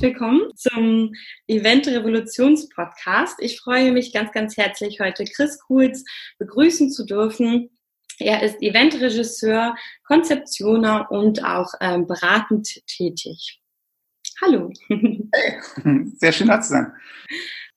[0.00, 1.12] herzlich willkommen zum
[1.46, 3.36] Event Revolutions Podcast.
[3.40, 6.04] Ich freue mich ganz, ganz herzlich, heute Chris Kuhls
[6.38, 7.68] begrüßen zu dürfen.
[8.18, 13.60] Er ist Eventregisseur, Konzeptioner und auch ähm, beratend tätig.
[14.40, 14.72] Hallo.
[15.34, 16.92] Hey, sehr schön da zu sein.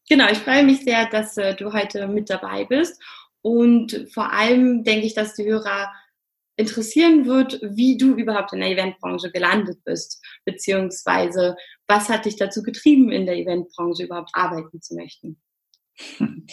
[0.08, 3.02] Genau, ich freue mich sehr, dass äh, du heute mit dabei bist.
[3.42, 5.92] Und vor allem denke ich, dass die Hörer
[6.56, 11.56] interessieren wird, wie du überhaupt in der Eventbranche gelandet bist, beziehungsweise
[11.88, 15.42] was hat dich dazu getrieben, in der Eventbranche überhaupt arbeiten zu möchten?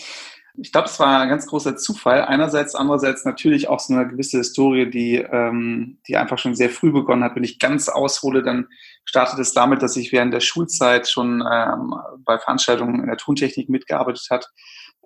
[0.62, 2.24] Ich glaube, es war ein ganz großer Zufall.
[2.24, 6.92] Einerseits, andererseits natürlich auch so eine gewisse Historie, die, ähm, die einfach schon sehr früh
[6.92, 7.36] begonnen hat.
[7.36, 8.66] Wenn ich ganz aushole, dann
[9.04, 11.94] startet es damit, dass ich während der Schulzeit schon ähm,
[12.24, 14.50] bei Veranstaltungen in der Tontechnik mitgearbeitet hat.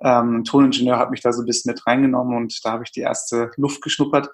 [0.03, 3.01] Ähm, Toningenieur hat mich da so ein bisschen mit reingenommen und da habe ich die
[3.01, 4.31] erste Luft geschnuppert.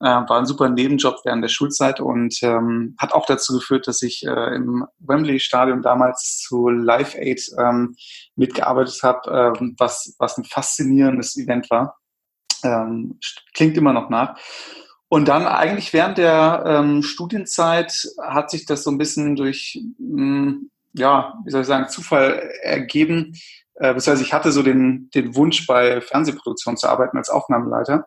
[0.00, 4.02] Äh, war ein super Nebenjob während der Schulzeit und ähm, hat auch dazu geführt, dass
[4.02, 7.96] ich äh, im Wembley-Stadion damals zu Live Aid ähm,
[8.34, 11.96] mitgearbeitet habe, äh, was, was ein faszinierendes Event war.
[12.62, 13.18] Ähm,
[13.54, 14.38] klingt immer noch nach.
[15.08, 20.18] Und dann eigentlich während der ähm, Studienzeit hat sich das so ein bisschen durch, mh,
[20.18, 23.32] hm, ja, wie soll ich sagen, Zufall ergeben.
[23.76, 28.06] Äh, beziehungsweise ich hatte so den, den Wunsch, bei Fernsehproduktion zu arbeiten als Aufnahmeleiter.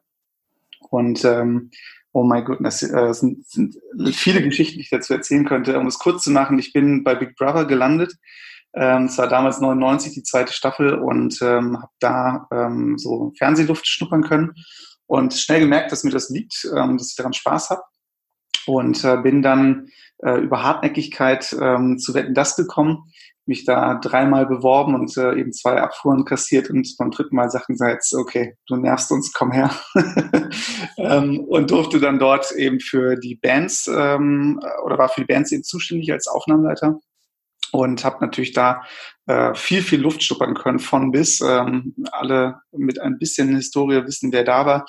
[0.90, 1.72] Und ähm,
[2.12, 3.76] oh my goodness, äh, sind, sind
[4.14, 5.78] viele Geschichten, die ich dazu erzählen könnte.
[5.80, 8.16] Um es kurz zu machen, ich bin bei Big Brother gelandet.
[8.74, 13.88] Ähm, es war damals 99 die zweite Staffel und ähm, habe da ähm, so Fernsehluft
[13.88, 14.54] schnuppern können
[15.08, 17.82] und schnell gemerkt, dass mir das liegt, ähm, dass ich daran Spaß habe
[18.68, 19.88] und äh, bin dann
[20.20, 23.12] äh, über Hartnäckigkeit ähm, zu Wetten das gekommen
[23.50, 27.76] mich da dreimal beworben und äh, eben zwei Abfuhren kassiert und beim dritten Mal sagten
[27.76, 29.72] sie jetzt, okay, du nervst uns, komm her.
[30.98, 35.52] ähm, und durfte dann dort eben für die Bands ähm, oder war für die Bands
[35.52, 37.00] eben zuständig als Aufnahmeleiter
[37.72, 38.84] und habe natürlich da
[39.26, 41.42] äh, viel, viel Luft schnuppern können von bis.
[41.42, 44.86] Ähm, alle mit ein bisschen Historie wissen, wer da war.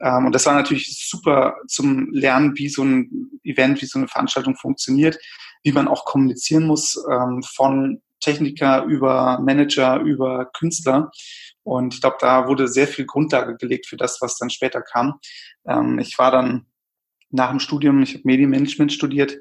[0.00, 4.08] Ähm, und das war natürlich super zum Lernen, wie so ein Event, wie so eine
[4.08, 5.18] Veranstaltung funktioniert
[5.62, 11.10] wie man auch kommunizieren muss, ähm, von Techniker über Manager, über Künstler.
[11.62, 15.18] Und ich glaube, da wurde sehr viel Grundlage gelegt für das, was dann später kam.
[15.66, 16.66] Ähm, ich war dann
[17.30, 19.38] nach dem Studium, ich habe Medienmanagement studiert,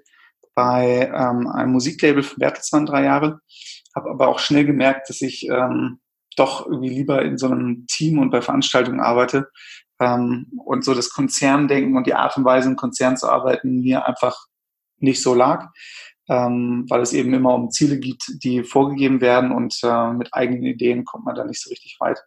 [0.54, 3.40] bei ähm, einem Musiklabel von Bertelsmann drei Jahre,
[3.96, 6.00] habe aber auch schnell gemerkt, dass ich ähm,
[6.36, 9.50] doch irgendwie lieber in so einem Team und bei Veranstaltungen arbeite
[10.00, 14.06] ähm, und so das Konzerndenken und die Art und Weise, im Konzern zu arbeiten, mir
[14.06, 14.46] einfach
[14.98, 15.70] nicht so lag
[16.32, 20.64] ähm, weil es eben immer um Ziele geht, die vorgegeben werden und äh, mit eigenen
[20.64, 22.24] Ideen kommt man da nicht so richtig weit.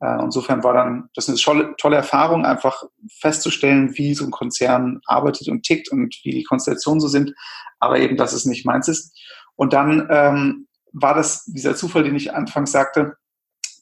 [0.00, 2.84] Äh, insofern war dann das eine tolle, tolle Erfahrung, einfach
[3.18, 7.34] festzustellen, wie so ein Konzern arbeitet und tickt und wie die Konstellationen so sind,
[7.80, 9.18] aber eben, dass es nicht meins ist.
[9.56, 13.16] Und dann ähm, war das dieser Zufall, den ich anfangs sagte,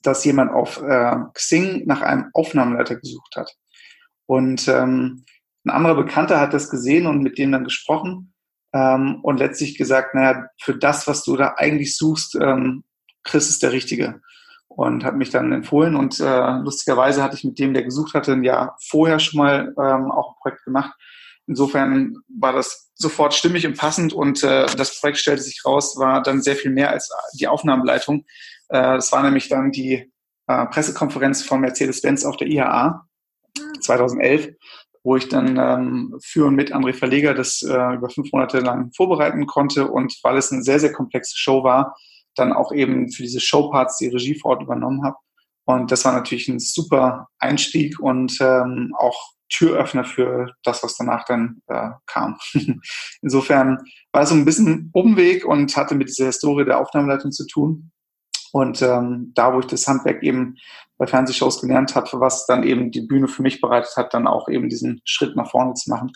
[0.03, 3.55] dass jemand auf äh, Xing nach einem Aufnahmeleiter gesucht hat.
[4.25, 5.27] Und ähm,
[5.67, 8.33] ein anderer Bekannter hat das gesehen und mit dem dann gesprochen
[8.73, 12.85] ähm, und letztlich gesagt, naja, für das, was du da eigentlich suchst, ähm,
[13.25, 14.21] Chris ist der Richtige.
[14.69, 18.33] Und hat mich dann empfohlen und äh, lustigerweise hatte ich mit dem, der gesucht hatte,
[18.33, 20.93] ein Jahr vorher schon mal ähm, auch ein Projekt gemacht.
[21.47, 26.23] Insofern war das sofort stimmig und passend und äh, das Projekt stellte sich raus, war
[26.23, 28.27] dann sehr viel mehr als die Aufnahmeleitung.
[28.69, 30.13] Äh, das war nämlich dann die
[30.47, 33.07] äh, Pressekonferenz von Mercedes-Benz auf der IAA
[33.81, 34.51] 2011
[35.07, 38.91] wo ich dann ähm, für und mit André Verleger das äh, über fünf Monate lang
[38.93, 41.97] vorbereiten konnte und weil es eine sehr, sehr komplexe Show war,
[42.35, 45.17] dann auch eben für diese Showparts die Regie vor Ort übernommen habe.
[45.65, 51.25] Und das war natürlich ein super Einstieg und ähm, auch Türöffner für das, was danach
[51.25, 52.37] dann äh, kam.
[53.23, 53.79] Insofern
[54.11, 57.93] war es so ein bisschen Umweg und hatte mit dieser Historie der Aufnahmeleitung zu tun.
[58.53, 60.57] Und ähm, da, wo ich das Handwerk eben
[60.99, 64.49] bei Fernsehshows gelernt habe, was dann eben die Bühne für mich bereitet hat, dann auch
[64.49, 66.13] eben diesen Schritt nach vorne zu machen.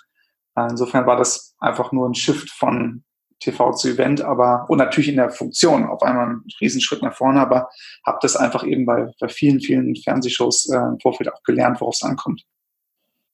[0.56, 3.04] Äh, insofern war das einfach nur ein Shift von
[3.40, 7.40] TV zu Event, aber und natürlich in der Funktion auf einmal ein Riesenschritt nach vorne,
[7.40, 7.70] aber
[8.04, 11.94] habe das einfach eben bei, bei vielen, vielen Fernsehshows äh, im Vorfeld auch gelernt, worauf
[11.94, 12.44] es ankommt.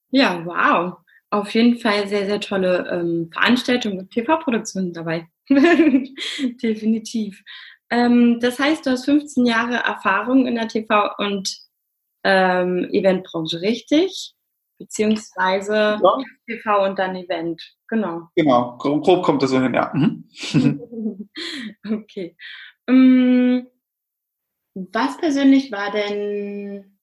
[0.09, 0.97] Ja, wow.
[1.29, 5.27] Auf jeden Fall sehr, sehr tolle ähm, Veranstaltungen und TV-Produktionen dabei.
[5.49, 7.43] Definitiv.
[7.89, 11.57] Ähm, das heißt, du hast 15 Jahre Erfahrung in der TV- und
[12.23, 14.33] ähm, Eventbranche, richtig?
[14.77, 16.17] Beziehungsweise ja.
[16.47, 18.29] TV und dann Event, genau.
[18.35, 19.91] Genau, grob, grob kommt das so hin, ja.
[19.93, 21.29] Mhm.
[21.91, 22.35] okay.
[22.87, 23.67] Ähm,
[24.75, 26.99] was persönlich war denn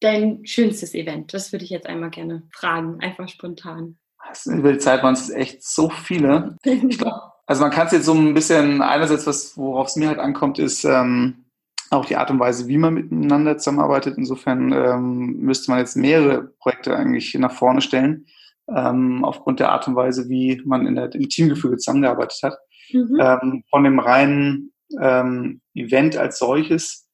[0.00, 1.32] dein schönstes Event?
[1.32, 3.98] Das würde ich jetzt einmal gerne fragen, einfach spontan.
[4.44, 6.56] In der Zeit waren es echt so viele.
[6.62, 10.06] Ich glaube, Also man kann es jetzt so ein bisschen, einerseits, was worauf es mir
[10.06, 11.46] halt ankommt, ist ähm,
[11.90, 14.16] auch die Art und Weise, wie man miteinander zusammenarbeitet.
[14.16, 18.26] Insofern ähm, müsste man jetzt mehrere Projekte eigentlich nach vorne stellen,
[18.72, 22.58] ähm, aufgrund der Art und Weise, wie man in der, im Teamgefüge zusammengearbeitet hat.
[22.92, 23.18] Mhm.
[23.20, 27.08] Ähm, von dem reinen ähm, Event als solches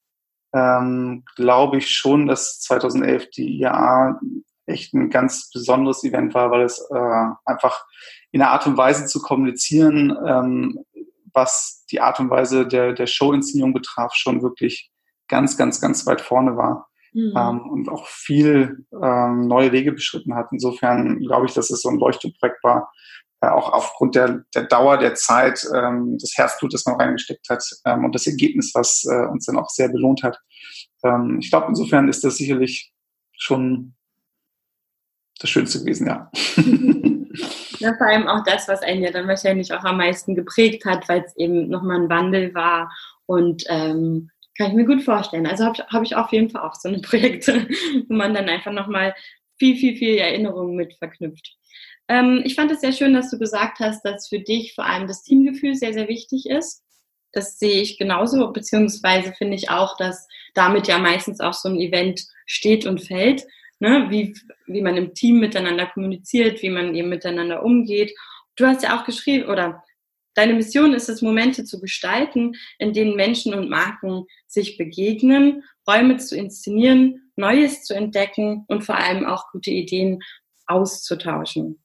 [0.53, 4.19] ähm, glaube ich schon, dass 2011 die IAA
[4.67, 7.87] echt ein ganz besonderes Event war, weil es äh, einfach
[8.31, 10.79] in der Art und Weise zu kommunizieren, ähm,
[11.33, 14.91] was die Art und Weise der, der Showinszenierung betraf, schon wirklich
[15.27, 16.87] ganz, ganz, ganz weit vorne war.
[17.13, 17.33] Mhm.
[17.35, 20.47] Ähm, und auch viel ähm, neue Wege beschritten hat.
[20.51, 22.91] Insofern glaube ich, dass es so ein Leuchtturmprojekt war,
[23.41, 27.63] äh, auch aufgrund der, der Dauer der Zeit, ähm, das Herzblut, das man reingesteckt hat
[27.85, 30.39] ähm, und das Ergebnis, was äh, uns dann auch sehr belohnt hat.
[31.03, 32.91] Ähm, ich glaube, insofern ist das sicherlich
[33.37, 33.93] schon
[35.39, 36.31] das Schönste gewesen, ja.
[37.79, 41.07] Ja, vor allem auch das, was einen ja dann wahrscheinlich auch am meisten geprägt hat,
[41.07, 42.91] weil es eben nochmal ein Wandel war
[43.25, 45.45] und ähm, kann ich mir gut vorstellen.
[45.45, 47.67] Also habe hab ich auf jeden Fall auch so eine Projekte,
[48.07, 49.13] wo man dann einfach nochmal
[49.57, 51.55] viel, viel, viel Erinnerungen mit verknüpft.
[52.07, 55.07] Ähm, ich fand es sehr schön, dass du gesagt hast, dass für dich vor allem
[55.07, 56.83] das Teamgefühl sehr, sehr wichtig ist.
[57.33, 61.79] Das sehe ich genauso, beziehungsweise finde ich auch, dass damit ja meistens auch so ein
[61.79, 63.43] Event steht und fällt
[63.79, 64.35] ne, wie,
[64.65, 68.13] wie man im Team miteinander kommuniziert, wie man eben miteinander umgeht.
[68.55, 69.83] Du hast ja auch geschrieben, oder
[70.33, 76.17] deine Mission ist es, Momente zu gestalten, in denen Menschen und Marken sich begegnen, Räume
[76.17, 80.19] zu inszenieren, Neues zu entdecken und vor allem auch gute Ideen
[80.65, 81.81] auszutauschen.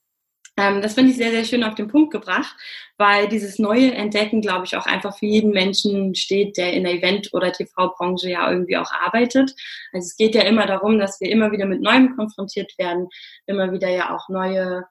[0.57, 2.55] Ähm, das finde ich sehr, sehr schön auf den Punkt gebracht,
[2.99, 6.95] weil dieses neue Entdecken, glaube ich, auch einfach für jeden Menschen steht, der in der
[6.95, 9.55] Event- oder TV-Branche ja irgendwie auch arbeitet.
[9.93, 13.09] Also es geht ja immer darum, dass wir immer wieder mit Neuem konfrontiert werden,
[13.47, 14.85] immer wieder ja auch neue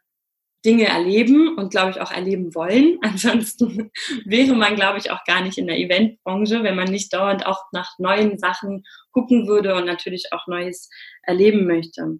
[0.66, 2.98] Dinge erleben und, glaube ich, auch erleben wollen.
[3.04, 3.92] Ansonsten
[4.26, 7.64] wäre man, glaube ich, auch gar nicht in der Eventbranche, wenn man nicht dauernd auch
[7.72, 10.90] nach neuen Sachen gucken würde und natürlich auch Neues
[11.24, 12.20] erleben möchte.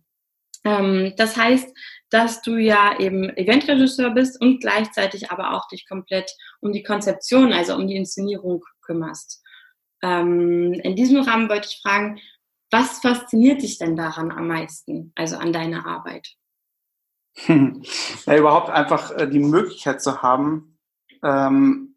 [0.64, 1.74] Ähm, das heißt,
[2.12, 6.30] dass du ja eben Eventregisseur bist und gleichzeitig aber auch dich komplett
[6.60, 9.42] um die Konzeption, also um die Inszenierung kümmerst.
[10.04, 12.20] Ähm, in diesem Rahmen wollte ich fragen,
[12.70, 16.28] was fasziniert dich denn daran am meisten, also an deiner Arbeit?
[17.46, 17.82] Hm.
[18.26, 20.78] Ja, überhaupt einfach äh, die Möglichkeit zu haben,
[21.24, 21.96] ähm,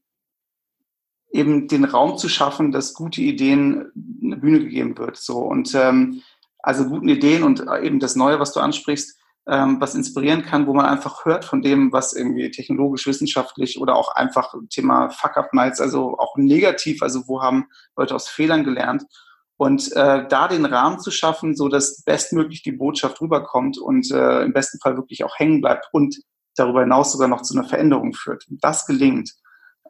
[1.32, 3.90] eben den Raum zu schaffen, dass gute Ideen
[4.22, 5.16] eine Bühne gegeben wird.
[5.16, 6.22] So und ähm,
[6.60, 10.66] also guten Ideen und äh, eben das Neue, was du ansprichst, ähm, was inspirieren kann,
[10.66, 15.80] wo man einfach hört von dem, was irgendwie technologisch, wissenschaftlich oder auch einfach Thema Fuck-Up-Nights,
[15.80, 19.04] also auch negativ, also wo haben Leute aus Fehlern gelernt.
[19.56, 24.42] Und äh, da den Rahmen zu schaffen, so dass bestmöglich die Botschaft rüberkommt und äh,
[24.42, 26.16] im besten Fall wirklich auch hängen bleibt und
[26.56, 28.46] darüber hinaus sogar noch zu einer Veränderung führt.
[28.48, 29.30] Und das gelingt.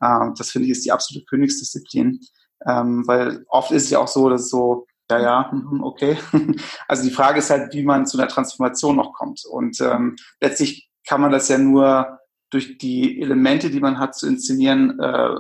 [0.01, 2.21] Äh, das finde ich ist die absolute Königsdisziplin.
[2.67, 6.17] Ähm, weil oft ist es ja auch so, dass so ja, ja, mhm, okay.
[6.89, 9.45] Also die Frage ist halt, wie man zu einer Transformation noch kommt.
[9.45, 12.19] Und ähm, letztlich kann man das ja nur
[12.51, 15.35] durch die Elemente, die man hat, zu inszenieren, äh,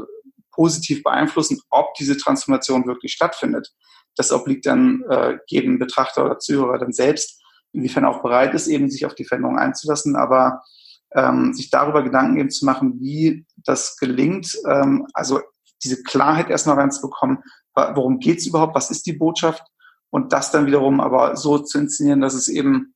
[0.50, 3.72] positiv beeinflussen, ob diese Transformation wirklich stattfindet.
[4.16, 8.68] Das obliegt dann äh, jedem Betrachter oder Zuhörer dann selbst, inwiefern er auch bereit ist,
[8.68, 10.62] eben sich auf die Veränderung einzulassen, aber
[11.14, 15.40] ähm, sich darüber Gedanken eben zu machen, wie das gelingt, ähm, also
[15.82, 17.38] diese Klarheit erstmal reinzubekommen,
[17.74, 19.62] worum geht's überhaupt, was ist die Botschaft
[20.10, 22.94] und das dann wiederum aber so zu inszenieren, dass es eben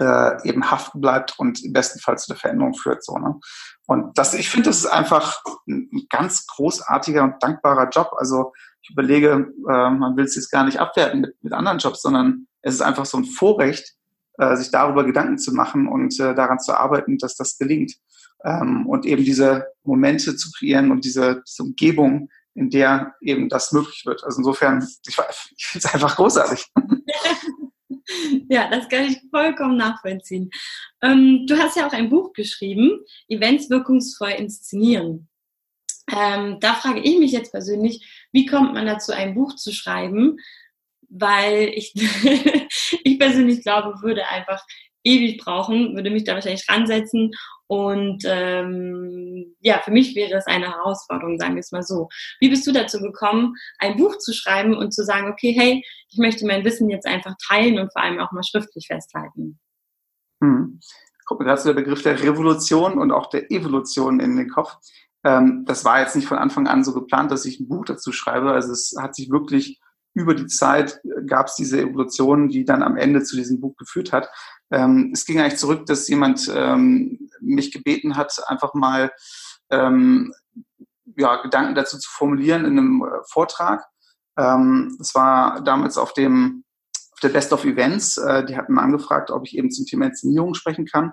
[0.00, 3.04] äh, eben haften bleibt und im besten Fall zu der Veränderung führt.
[3.04, 3.38] So, ne?
[3.86, 8.10] Und das, ich finde, das ist einfach ein ganz großartiger und dankbarer Job.
[8.16, 12.02] Also ich überlege, äh, man will es jetzt gar nicht abwerten mit, mit anderen Jobs,
[12.02, 13.94] sondern es ist einfach so ein Vorrecht,
[14.38, 17.92] äh, sich darüber Gedanken zu machen und äh, daran zu arbeiten, dass das gelingt.
[18.44, 23.72] Ähm, und eben diese Momente zu kreieren und diese, diese Umgebung, in der eben das
[23.72, 24.24] möglich wird.
[24.24, 25.16] Also insofern, ich,
[25.56, 26.66] ich finde es einfach großartig.
[28.48, 30.50] Ja, das kann ich vollkommen nachvollziehen.
[31.00, 35.28] Ähm, du hast ja auch ein Buch geschrieben, Events wirkungsvoll inszenieren.
[36.10, 40.38] Ähm, da frage ich mich jetzt persönlich, wie kommt man dazu, ein Buch zu schreiben?
[41.08, 41.94] Weil ich,
[43.04, 44.64] ich persönlich glaube, würde einfach
[45.04, 47.32] ewig brauchen, würde mich da wahrscheinlich ransetzen
[47.70, 52.08] und ähm, ja, für mich wäre es eine Herausforderung, sagen wir es mal so.
[52.40, 56.18] Wie bist du dazu gekommen, ein Buch zu schreiben und zu sagen, okay, hey, ich
[56.18, 59.60] möchte mein Wissen jetzt einfach teilen und vor allem auch mal schriftlich festhalten?
[60.42, 60.80] Hm.
[61.26, 64.74] Kommt mir gerade der Begriff der Revolution und auch der Evolution in den Kopf.
[65.22, 68.10] Ähm, das war jetzt nicht von Anfang an so geplant, dass ich ein Buch dazu
[68.10, 68.50] schreibe.
[68.50, 69.78] Also es hat sich wirklich
[70.14, 73.76] über die Zeit äh, gab es diese Evolution, die dann am Ende zu diesem Buch
[73.76, 74.28] geführt hat.
[74.70, 79.12] Ähm, es ging eigentlich zurück, dass jemand ähm, mich gebeten hat, einfach mal
[79.70, 80.32] ähm,
[81.16, 83.84] ja, Gedanken dazu zu formulieren in einem äh, Vortrag.
[84.36, 86.64] Ähm, es war damals auf dem
[87.12, 88.16] auf der Best of Events.
[88.16, 91.12] Äh, die hatten angefragt, ob ich eben zum Thema Inszenierung sprechen kann.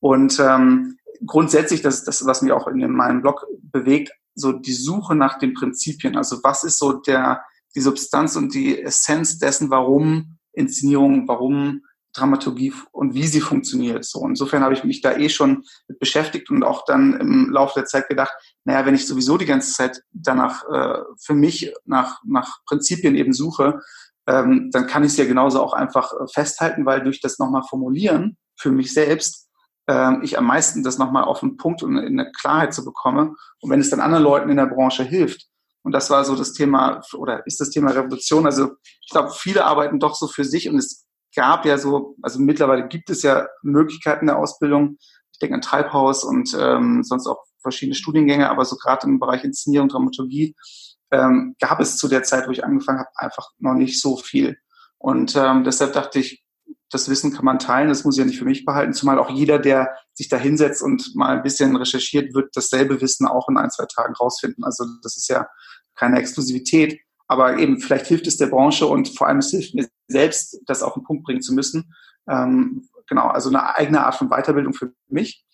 [0.00, 4.72] Und ähm, grundsätzlich, das ist das, was mich auch in meinem Blog bewegt, so die
[4.72, 6.16] Suche nach den Prinzipien.
[6.16, 11.82] Also was ist so der die Substanz und die Essenz dessen, warum Inszenierung, warum
[12.14, 14.04] Dramaturgie und wie sie funktioniert.
[14.04, 17.80] So insofern habe ich mich da eh schon mit beschäftigt und auch dann im Laufe
[17.80, 18.32] der Zeit gedacht,
[18.64, 23.32] naja, wenn ich sowieso die ganze Zeit danach äh, für mich nach nach Prinzipien eben
[23.32, 23.80] suche,
[24.28, 27.64] ähm, dann kann ich es ja genauso auch einfach äh, festhalten, weil durch das nochmal
[27.68, 29.48] formulieren für mich selbst
[29.86, 33.34] äh, ich am meisten das nochmal auf den Punkt und in eine Klarheit zu bekomme.
[33.60, 35.48] Und wenn es dann anderen Leuten in der Branche hilft,
[35.84, 38.46] und das war so das Thema oder ist das Thema Revolution.
[38.46, 38.72] Also
[39.02, 42.88] ich glaube, viele arbeiten doch so für sich und es gab ja so, also mittlerweile
[42.88, 44.96] gibt es ja Möglichkeiten der Ausbildung.
[45.32, 49.44] Ich denke an Treibhaus und ähm, sonst auch verschiedene Studiengänge, aber so gerade im Bereich
[49.44, 50.56] Inszenierung, Dramaturgie
[51.10, 54.56] ähm, gab es zu der Zeit, wo ich angefangen habe, einfach noch nicht so viel.
[54.96, 56.44] Und ähm, deshalb dachte ich,
[56.90, 59.30] das Wissen kann man teilen, das muss ich ja nicht für mich behalten, zumal auch
[59.30, 63.56] jeder, der sich da hinsetzt und mal ein bisschen recherchiert, wird dasselbe Wissen auch in
[63.56, 64.64] ein, zwei Tagen rausfinden.
[64.64, 65.48] Also das ist ja
[65.94, 69.88] keine Exklusivität, aber eben vielleicht hilft es der Branche und vor allem es hilft mir
[70.08, 71.94] selbst, das auf den Punkt bringen zu müssen.
[72.28, 75.44] Ähm, genau, also eine eigene Art von Weiterbildung für mich.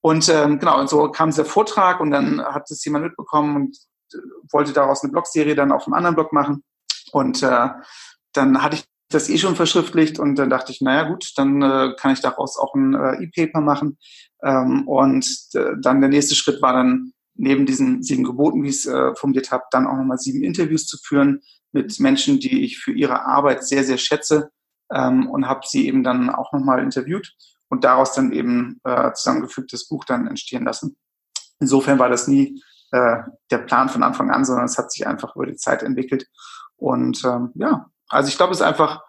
[0.00, 3.76] Und ähm, genau, und so kam dieser Vortrag und dann hat es jemand mitbekommen und
[4.12, 4.18] äh,
[4.50, 6.64] wollte daraus eine Blogserie dann auf einem anderen Blog machen.
[7.12, 7.68] Und äh,
[8.32, 11.94] dann hatte ich das eh schon verschriftlicht und dann dachte ich, naja gut, dann äh,
[11.98, 13.98] kann ich daraus auch ein äh, E-Paper machen.
[14.42, 18.76] Ähm, und äh, dann der nächste Schritt war dann neben diesen sieben Geboten, wie ich
[18.76, 21.40] es äh, formuliert habe, dann auch nochmal sieben Interviews zu führen
[21.72, 24.50] mit Menschen, die ich für ihre Arbeit sehr, sehr schätze
[24.92, 27.34] ähm, und habe sie eben dann auch nochmal interviewt
[27.68, 30.96] und daraus dann eben äh, zusammengefügtes Buch dann entstehen lassen.
[31.58, 33.18] Insofern war das nie äh,
[33.50, 36.26] der Plan von Anfang an, sondern es hat sich einfach über die Zeit entwickelt.
[36.76, 39.02] Und ähm, ja, also ich glaube, es ist einfach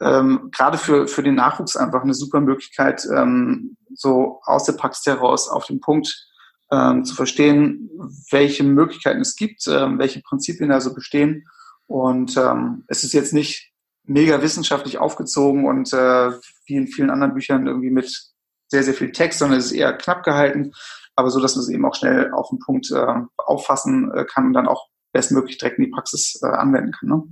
[0.00, 5.06] ähm, gerade für, für den Nachwuchs einfach eine super Möglichkeit, ähm, so aus der Praxis
[5.06, 6.28] heraus auf den Punkt
[6.70, 7.90] ähm, zu verstehen,
[8.30, 11.48] welche Möglichkeiten es gibt, ähm, welche Prinzipien da so bestehen.
[11.86, 13.72] Und ähm, es ist jetzt nicht
[14.04, 16.30] mega wissenschaftlich aufgezogen und äh,
[16.66, 18.32] wie in vielen anderen Büchern irgendwie mit
[18.68, 20.72] sehr, sehr viel Text, sondern es ist eher knapp gehalten,
[21.14, 24.46] aber so, dass man es eben auch schnell auf den Punkt äh, auffassen äh, kann
[24.46, 27.08] und dann auch bestmöglich direkt in die Praxis äh, anwenden kann.
[27.08, 27.22] Ne?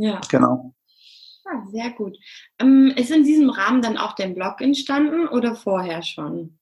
[0.00, 0.20] Ja.
[0.30, 0.74] Genau.
[1.44, 2.16] Ah, sehr gut.
[2.58, 6.58] Ähm, ist in diesem Rahmen dann auch der Blog entstanden oder vorher schon?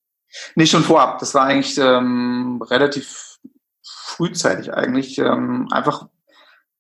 [0.57, 1.19] Nee, schon vorab.
[1.21, 3.39] Das war eigentlich ähm, relativ
[3.83, 5.19] frühzeitig eigentlich.
[5.19, 6.09] Ähm, einfach,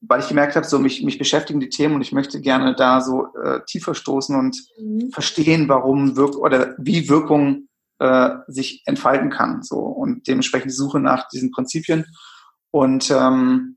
[0.00, 3.00] weil ich gemerkt habe, so mich, mich beschäftigen die Themen und ich möchte gerne da
[3.00, 5.10] so äh, tiefer stoßen und mhm.
[5.12, 7.68] verstehen, warum Wirk oder wie Wirkung
[8.00, 9.62] äh, sich entfalten kann.
[9.62, 12.04] So und dementsprechend die Suche nach diesen Prinzipien.
[12.70, 13.76] Und ähm,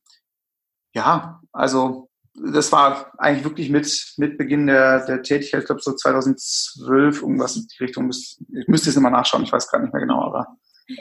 [0.93, 5.93] ja, also das war eigentlich wirklich mit, mit Beginn der, der Tätigkeit, ich glaube so
[5.93, 8.09] 2012, irgendwas in die Richtung.
[8.09, 10.47] Ich müsste es immer nachschauen, ich weiß gar nicht mehr genau, aber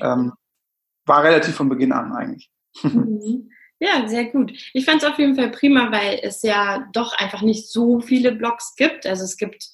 [0.00, 0.32] ähm,
[1.06, 2.50] war relativ von Beginn an eigentlich.
[2.82, 3.50] Mhm.
[3.82, 4.52] Ja, sehr gut.
[4.74, 8.32] Ich fand es auf jeden Fall prima, weil es ja doch einfach nicht so viele
[8.32, 9.06] Blogs gibt.
[9.06, 9.70] Also es gibt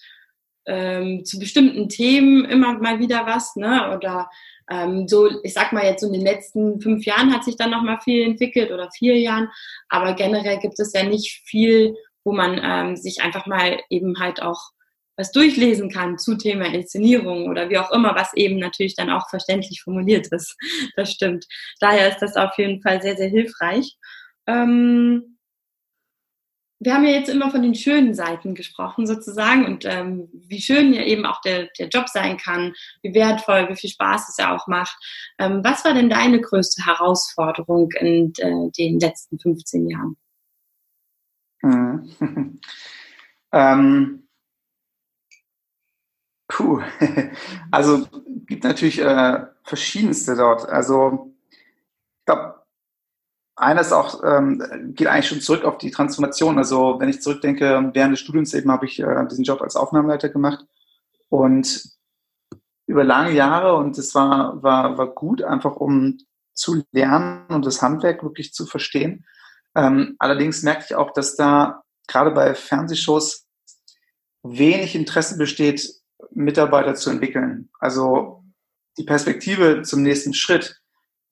[0.66, 3.96] ähm, zu bestimmten Themen immer mal wieder was, ne?
[3.96, 4.30] Oder
[4.70, 7.70] ähm, so, ich sag mal jetzt so in den letzten fünf Jahren hat sich dann
[7.70, 9.48] noch mal viel entwickelt oder vier Jahren,
[9.88, 11.94] aber generell gibt es ja nicht viel,
[12.24, 14.70] wo man ähm, sich einfach mal eben halt auch
[15.16, 19.28] was durchlesen kann zu Thema Inszenierung oder wie auch immer, was eben natürlich dann auch
[19.30, 20.56] verständlich formuliert ist.
[20.96, 21.46] Das stimmt.
[21.80, 23.96] Daher ist das auf jeden Fall sehr, sehr hilfreich.
[24.46, 25.35] Ähm,
[26.78, 30.92] wir haben ja jetzt immer von den schönen Seiten gesprochen sozusagen und ähm, wie schön
[30.92, 34.54] ja eben auch der, der Job sein kann, wie wertvoll, wie viel Spaß es ja
[34.54, 34.96] auch macht.
[35.38, 40.16] Ähm, was war denn deine größte Herausforderung in äh, den letzten 15 Jahren?
[41.62, 42.60] Mhm.
[43.52, 44.28] ähm,
[46.48, 46.82] puh,
[47.70, 48.06] also
[48.46, 50.68] gibt natürlich äh, verschiedenste dort.
[50.68, 52.55] Also ich glaube,
[53.56, 54.62] eines auch ähm,
[54.94, 56.58] geht eigentlich schon zurück auf die Transformation.
[56.58, 60.28] Also wenn ich zurückdenke, während des Studiums eben habe ich äh, diesen Job als Aufnahmeleiter
[60.28, 60.64] gemacht
[61.30, 61.84] und
[62.86, 66.18] über lange Jahre und es war, war, war gut, einfach um
[66.52, 69.26] zu lernen und das Handwerk wirklich zu verstehen.
[69.74, 73.46] Ähm, allerdings merke ich auch, dass da gerade bei Fernsehshows
[74.42, 75.90] wenig Interesse besteht,
[76.30, 77.70] Mitarbeiter zu entwickeln.
[77.78, 78.44] Also
[78.98, 80.80] die Perspektive zum nächsten Schritt,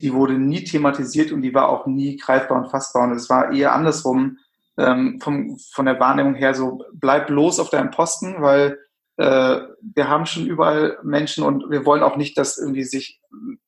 [0.00, 3.04] die wurde nie thematisiert und die war auch nie greifbar und fassbar.
[3.04, 4.38] Und es war eher andersrum
[4.76, 8.78] ähm, vom, von der Wahrnehmung her so, bleib los auf deinem Posten, weil
[9.16, 13.20] äh, wir haben schon überall Menschen und wir wollen auch nicht, dass irgendwie sich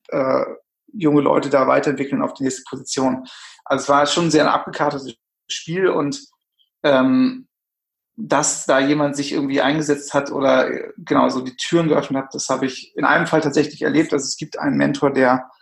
[0.09, 0.45] äh,
[0.93, 3.25] junge Leute da weiterentwickeln auf die nächste Position.
[3.65, 5.15] Also es war schon sehr ein abgekartetes
[5.49, 6.21] Spiel und
[6.83, 7.47] ähm,
[8.17, 12.49] dass da jemand sich irgendwie eingesetzt hat oder genau so die Türen geöffnet hat, das
[12.49, 14.13] habe ich in einem Fall tatsächlich erlebt.
[14.13, 15.56] Also es gibt einen Mentor, der äh,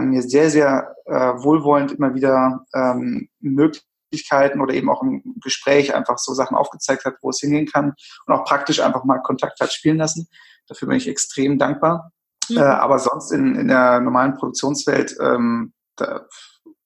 [0.00, 6.18] mir sehr, sehr äh, wohlwollend immer wieder ähm, Möglichkeiten oder eben auch im Gespräch einfach
[6.18, 7.94] so Sachen aufgezeigt hat, wo es hingehen kann
[8.26, 10.28] und auch praktisch einfach mal Kontakt hat spielen lassen.
[10.68, 12.12] Dafür bin ich extrem dankbar.
[12.48, 12.58] Mhm.
[12.58, 16.26] Äh, aber sonst in, in der normalen Produktionswelt ähm, da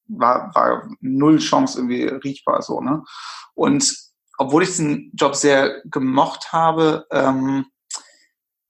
[0.07, 2.81] war, war null Chance irgendwie riechbar so.
[2.81, 3.03] Ne?
[3.55, 3.95] Und
[4.39, 7.67] obwohl ich diesen Job sehr gemocht habe, ähm,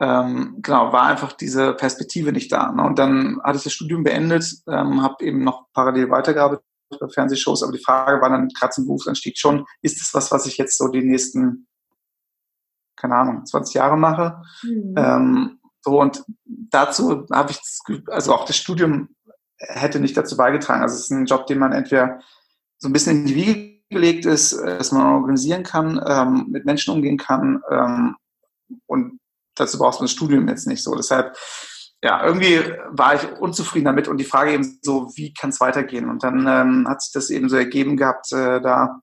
[0.00, 2.72] ähm, genau, war einfach diese Perspektive nicht da.
[2.72, 2.82] Ne?
[2.82, 6.64] Und dann hatte ich das Studium beendet, ähm, habe eben noch parallel weitergearbeitet
[7.00, 10.46] bei Fernsehshows, aber die Frage war dann gerade zum Berufsanstieg schon, ist das was, was
[10.46, 11.66] ich jetzt so die nächsten,
[12.96, 14.42] keine Ahnung, 20 Jahre mache?
[14.62, 14.94] Mhm.
[14.96, 17.60] Ähm, so, und dazu habe ich,
[18.08, 19.10] also auch das Studium
[19.58, 20.82] hätte nicht dazu beigetragen.
[20.82, 22.20] Also es ist ein Job, den man entweder
[22.78, 26.64] so ein bisschen in die Wiege gelegt ist, äh, dass man organisieren kann, ähm, mit
[26.64, 27.62] Menschen umgehen kann.
[27.70, 28.16] Ähm,
[28.86, 29.20] und
[29.54, 30.94] dazu brauchst du das Studium jetzt nicht so.
[30.94, 31.37] Deshalb,
[32.02, 36.08] ja, irgendwie war ich unzufrieden damit und die Frage eben so, wie kann es weitergehen?
[36.08, 39.00] Und dann ähm, hat sich das eben so ergeben gehabt, äh, da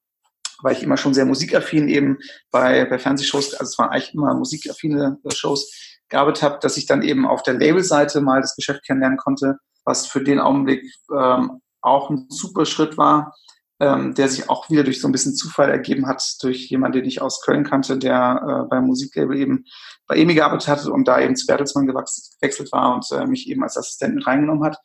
[0.63, 2.19] war ich immer schon sehr musikaffin eben
[2.51, 5.71] bei, bei Fernsehshows, also es waren eigentlich immer musikaffine äh, Shows,
[6.11, 10.05] gearbeitet habe, dass ich dann eben auf der Labelseite mal das Geschäft kennenlernen konnte, was
[10.05, 10.83] für den Augenblick
[11.17, 13.33] ähm, auch ein super Schritt war,
[13.81, 17.07] ähm, der sich auch wieder durch so ein bisschen Zufall ergeben hat, durch jemanden, den
[17.07, 19.65] ich aus Köln kannte, der äh, beim Musiklabel eben
[20.05, 23.63] bei EMI gearbeitet hat und da eben zu Bertelsmann gewechselt war und äh, mich eben
[23.63, 24.77] als Assistent mit reingenommen hat.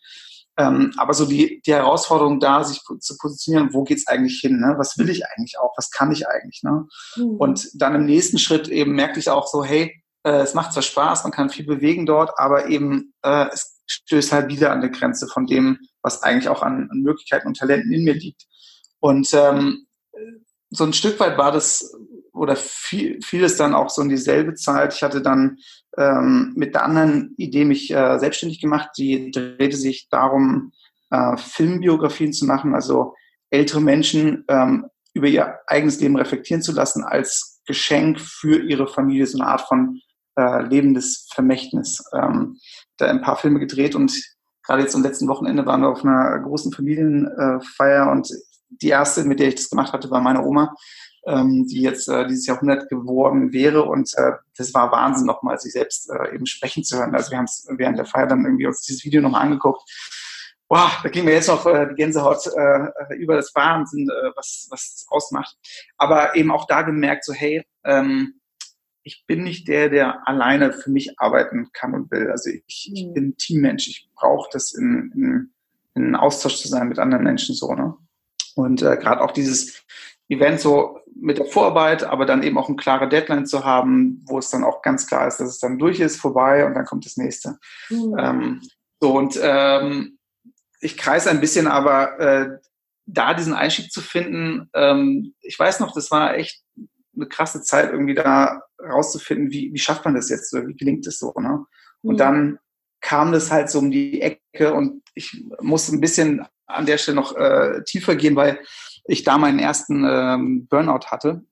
[0.57, 4.59] Ähm, aber so die, die Herausforderung da, sich zu positionieren, wo geht's eigentlich hin?
[4.61, 4.77] Ne?
[4.79, 5.75] Was will ich eigentlich auch?
[5.77, 6.63] Was kann ich eigentlich?
[6.63, 6.87] Ne?
[7.17, 7.37] Mhm.
[7.37, 10.83] Und dann im nächsten Schritt eben merkte ich auch so, hey, äh, es macht zwar
[10.83, 14.89] Spaß, man kann viel bewegen dort, aber eben äh, es stößt halt wieder an der
[14.89, 18.47] Grenze von dem, was eigentlich auch an, an Möglichkeiten und Talenten in mir liegt.
[19.07, 19.87] Und ähm,
[20.71, 21.95] so ein Stück weit war das
[22.33, 24.95] oder viel, vieles dann auch so in dieselbe Zeit.
[24.95, 25.59] Ich hatte dann
[25.97, 28.91] ähm, mit der anderen Idee mich äh, selbstständig gemacht.
[28.99, 30.73] Die drehte sich darum,
[31.11, 33.15] äh, Filmbiografien zu machen, also
[33.51, 39.29] ältere Menschen ähm, über ihr eigenes Leben reflektieren zu lassen als Geschenk für ihre Familie,
[39.29, 40.01] so eine Art von
[40.37, 42.03] äh, lebendes Vermächtnis.
[42.13, 42.59] Ähm,
[42.97, 44.13] da ein paar Filme gedreht und
[44.65, 48.29] gerade jetzt am letzten Wochenende waren wir auf einer großen Familienfeier und
[48.69, 50.75] die erste, mit der ich das gemacht hatte, war meine Oma,
[51.27, 53.85] ähm, die jetzt äh, dieses Jahrhundert geworden wäre.
[53.85, 57.15] Und äh, das war Wahnsinn, nochmal sich selbst äh, eben sprechen zu hören.
[57.15, 59.83] Also wir haben es während der Feier dann irgendwie uns dieses Video nochmal angeguckt.
[60.69, 64.67] Boah, da ging mir jetzt noch äh, die Gänsehaut äh, über das Wahnsinn, äh, was
[64.71, 65.57] was das ausmacht.
[65.97, 68.41] Aber eben auch da gemerkt, so hey, ähm,
[69.07, 72.29] ich bin nicht der, der alleine für mich arbeiten kann und will.
[72.29, 73.15] Also ich, ich mhm.
[73.15, 73.87] bin Teammensch.
[73.87, 75.53] Ich brauche das in, in,
[75.95, 77.73] in Austausch zu sein mit anderen Menschen so.
[77.73, 77.95] Ne?
[78.57, 79.85] Und äh, gerade auch dieses
[80.29, 84.39] Event so mit der Vorarbeit, aber dann eben auch eine klare Deadline zu haben, wo
[84.39, 87.07] es dann auch ganz klar ist, dass es dann durch ist, vorbei und dann kommt
[87.07, 87.59] das nächste.
[87.91, 88.17] Mhm.
[88.19, 88.63] Ähm,
[89.01, 90.19] so und ähm,
[90.81, 92.59] ich kreise ein bisschen, aber äh,
[93.07, 96.63] da diesen Einstieg zu finden, ähm, ich weiß noch, das war echt
[97.15, 101.19] eine krasse Zeit, irgendwie da rauszufinden, wie, wie schafft man das jetzt, wie gelingt es
[101.19, 101.33] so.
[101.39, 101.65] Ne?
[102.03, 102.19] Und mhm.
[102.19, 102.59] dann
[103.07, 107.15] kam das halt so um die Ecke und ich musste ein bisschen an der Stelle
[107.15, 108.59] noch äh, tiefer gehen, weil
[109.05, 111.45] ich da meinen ersten ähm, Burnout hatte.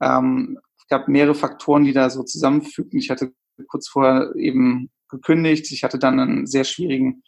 [0.00, 2.98] Ähm, es gab mehrere Faktoren, die da so zusammenfügten.
[2.98, 3.32] Ich hatte
[3.68, 5.70] kurz vorher eben gekündigt.
[5.70, 7.22] Ich hatte dann einen sehr schwierigen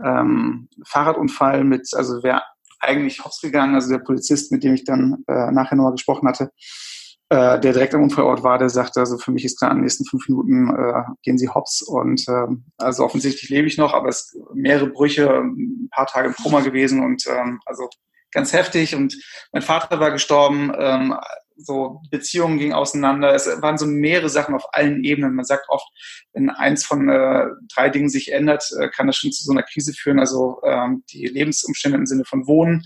[0.00, 2.42] ähm, Fahrradunfall mit, also wäre
[2.78, 6.52] eigentlich hops gegangen, also der Polizist, mit dem ich dann äh, nachher nochmal gesprochen hatte,
[7.30, 9.84] äh, der direkt am Unfallort war, der sagte, also für mich ist klar, in den
[9.84, 12.46] nächsten fünf Minuten äh, gehen sie hops und äh,
[12.78, 17.04] also offensichtlich lebe ich noch, aber es mehrere Brüche, ein paar Tage im Koma gewesen
[17.04, 17.88] und ähm, also
[18.32, 19.16] ganz heftig und
[19.52, 21.14] mein Vater war gestorben, ähm,
[21.58, 23.34] so Beziehungen gingen auseinander.
[23.34, 25.34] Es waren so mehrere Sachen auf allen Ebenen.
[25.34, 25.86] Man sagt oft,
[26.32, 29.64] wenn eins von äh, drei Dingen sich ändert, äh, kann das schon zu so einer
[29.64, 30.20] Krise führen.
[30.20, 32.84] Also ähm, die Lebensumstände im Sinne von Wohnen,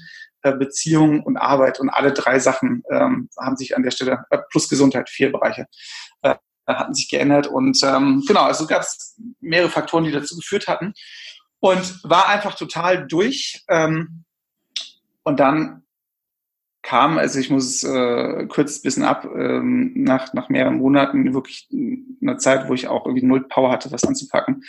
[0.50, 4.68] Beziehung und Arbeit und alle drei Sachen ähm, haben sich an der Stelle, äh, plus
[4.68, 5.66] Gesundheit, vier Bereiche,
[6.22, 6.34] äh,
[6.66, 7.46] hatten sich geändert.
[7.46, 10.94] Und ähm, genau, also gab es mehrere Faktoren, die dazu geführt hatten.
[11.60, 13.62] Und war einfach total durch.
[13.68, 14.24] Ähm,
[15.22, 15.82] und dann
[16.82, 21.68] kam, also ich muss äh, kurz ein bisschen ab, ähm, nach, nach mehreren Monaten wirklich
[21.70, 24.64] eine Zeit, wo ich auch irgendwie null Power hatte, was anzupacken,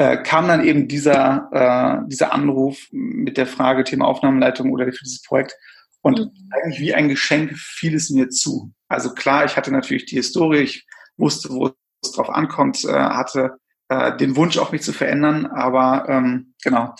[0.00, 5.04] äh, kam dann eben dieser, äh, dieser Anruf mit der Frage Thema Aufnahmeleitung oder für
[5.04, 5.54] dieses Projekt.
[6.00, 6.30] Und mhm.
[6.50, 8.72] eigentlich wie ein Geschenk fiel es mir zu.
[8.88, 10.86] Also klar, ich hatte natürlich die Historie, ich
[11.18, 13.58] wusste, wo es drauf ankommt, äh, hatte
[13.90, 16.94] äh, den Wunsch auch mich zu verändern, aber ähm, genau,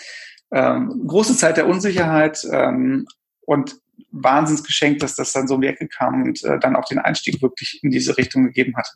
[0.52, 3.06] ähm, große Zeit der Unsicherheit ähm,
[3.46, 3.78] und
[4.10, 7.40] Wahnsinnsgeschenk, dass das dann so um die Ecke kam und äh, dann auch den Einstieg
[7.40, 8.92] wirklich in diese Richtung gegeben hat.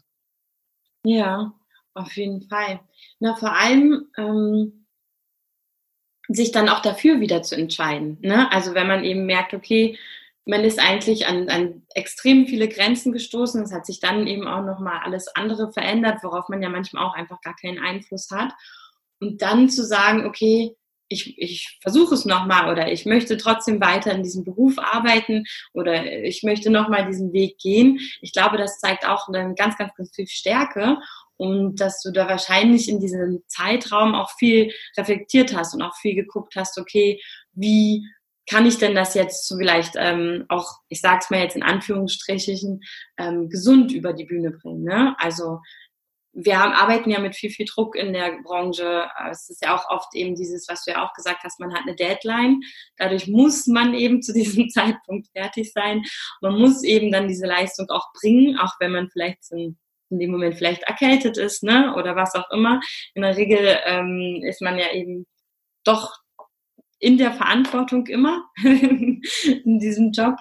[1.04, 1.54] Ja,
[1.94, 2.80] auf jeden Fall.
[3.20, 4.86] Na, vor allem ähm,
[6.28, 8.18] sich dann auch dafür wieder zu entscheiden.
[8.20, 8.50] Ne?
[8.52, 9.98] Also wenn man eben merkt, okay,
[10.46, 13.62] man ist eigentlich an, an extrem viele Grenzen gestoßen.
[13.62, 17.14] Es hat sich dann eben auch nochmal alles andere verändert, worauf man ja manchmal auch
[17.14, 18.52] einfach gar keinen Einfluss hat.
[19.20, 20.76] Und dann zu sagen, okay,
[21.08, 26.04] ich, ich versuche es nochmal oder ich möchte trotzdem weiter in diesem Beruf arbeiten oder
[26.24, 28.00] ich möchte nochmal diesen Weg gehen.
[28.20, 30.98] Ich glaube, das zeigt auch eine ganz, ganz, ganz viel Stärke
[31.36, 36.14] und dass du da wahrscheinlich in diesem Zeitraum auch viel reflektiert hast und auch viel
[36.14, 37.20] geguckt hast, okay,
[37.52, 38.06] wie
[38.48, 42.82] kann ich denn das jetzt vielleicht ähm, auch, ich sag's mal jetzt in Anführungsstrichen,
[43.16, 44.84] ähm, gesund über die Bühne bringen.
[44.84, 45.16] Ne?
[45.18, 45.60] Also
[46.34, 49.08] wir haben, arbeiten ja mit viel, viel Druck in der Branche.
[49.30, 51.82] Es ist ja auch oft eben dieses, was du ja auch gesagt hast, man hat
[51.82, 52.60] eine Deadline.
[52.96, 56.02] Dadurch muss man eben zu diesem Zeitpunkt fertig sein.
[56.40, 59.78] Man muss eben dann diese Leistung auch bringen, auch wenn man vielleicht in,
[60.10, 62.80] in dem Moment vielleicht erkältet ist, ne, oder was auch immer.
[63.14, 65.26] In der Regel ähm, ist man ja eben
[65.84, 66.12] doch
[66.98, 69.20] in der Verantwortung immer in
[69.78, 70.36] diesem Job.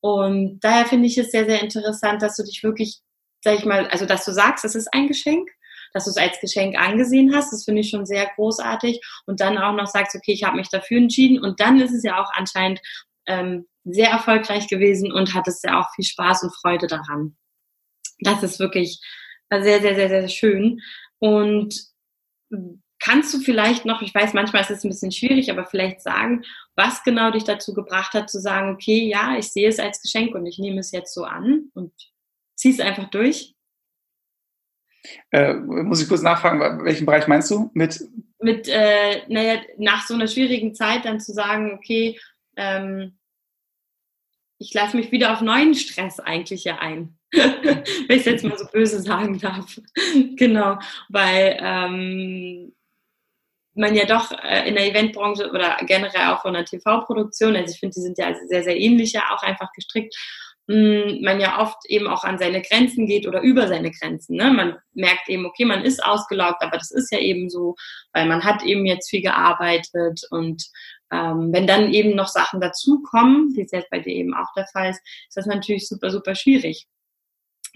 [0.00, 3.00] Und daher finde ich es sehr, sehr interessant, dass du dich wirklich,
[3.42, 5.48] sag ich mal, also dass du sagst, es ist ein Geschenk,
[5.92, 7.52] dass du es als Geschenk angesehen hast.
[7.52, 9.00] Das finde ich schon sehr großartig.
[9.26, 11.42] Und dann auch noch sagst, okay, ich habe mich dafür entschieden.
[11.42, 12.80] Und dann ist es ja auch anscheinend
[13.26, 17.36] ähm, sehr erfolgreich gewesen und hattest ja auch viel Spaß und Freude daran.
[18.20, 19.00] Das ist wirklich
[19.50, 20.80] sehr, sehr, sehr, sehr schön.
[21.18, 21.74] Und
[22.98, 26.44] Kannst du vielleicht noch, ich weiß, manchmal ist es ein bisschen schwierig, aber vielleicht sagen,
[26.76, 30.34] was genau dich dazu gebracht hat, zu sagen, okay, ja, ich sehe es als Geschenk
[30.34, 31.92] und ich nehme es jetzt so an und
[32.54, 33.54] ziehe es einfach durch?
[35.30, 37.70] Äh, muss ich kurz nachfragen, welchen Bereich meinst du?
[37.74, 38.00] Mit,
[38.40, 42.18] mit äh, naja, nach so einer schwierigen Zeit dann zu sagen, okay,
[42.56, 43.18] ähm,
[44.58, 47.18] ich lasse mich wieder auf neuen Stress eigentlich ja ein.
[47.32, 49.80] Wenn ich es jetzt mal so böse sagen darf.
[50.36, 52.72] genau, weil ähm,
[53.74, 57.80] man ja doch äh, in der Eventbranche oder generell auch von der TV-Produktion, also ich
[57.80, 60.14] finde, die sind ja sehr, sehr ähnlich ja auch einfach gestrickt,
[60.66, 64.36] mh, man ja oft eben auch an seine Grenzen geht oder über seine Grenzen.
[64.36, 64.50] Ne?
[64.50, 67.74] Man merkt eben, okay, man ist ausgelaugt, aber das ist ja eben so,
[68.12, 70.64] weil man hat eben jetzt viel gearbeitet und
[71.12, 74.66] ähm, wenn dann eben noch Sachen dazukommen, wie es jetzt bei dir eben auch der
[74.66, 76.86] Fall ist, ist das natürlich super, super schwierig,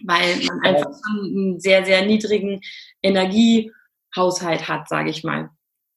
[0.04, 2.60] weil man einfach schon einen sehr, sehr niedrigen
[3.02, 5.50] Energiehaushalt hat, sage ich mal.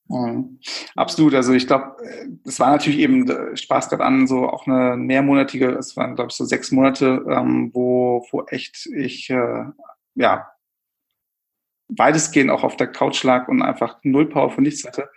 [0.10, 0.60] Mhm.
[0.96, 1.34] Absolut.
[1.34, 1.96] Also ich glaube,
[2.46, 6.36] es war natürlich eben Spaß gerade an, so auch eine mehrmonatige, es waren, glaube ich,
[6.36, 9.66] so sechs Monate, ähm, wo, wo echt ich äh,
[10.16, 10.48] ja
[11.88, 15.10] weitestgehend auch auf der Couch lag und einfach null Power von nichts hatte.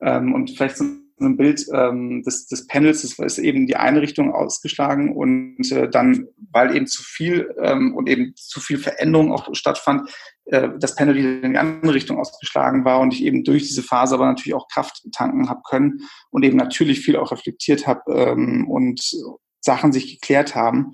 [0.00, 0.84] Ähm, und vielleicht so
[1.20, 5.88] ein Bild ähm, des, des Panels, das ist eben die eine Richtung ausgeschlagen und äh,
[5.88, 10.10] dann, weil eben zu viel ähm, und eben zu viel Veränderung auch stattfand,
[10.46, 13.82] äh, das Panel wieder in die andere Richtung ausgeschlagen war und ich eben durch diese
[13.82, 16.00] Phase aber natürlich auch Kraft tanken habe können
[16.30, 19.00] und eben natürlich viel auch reflektiert habe ähm, und
[19.60, 20.92] Sachen sich geklärt haben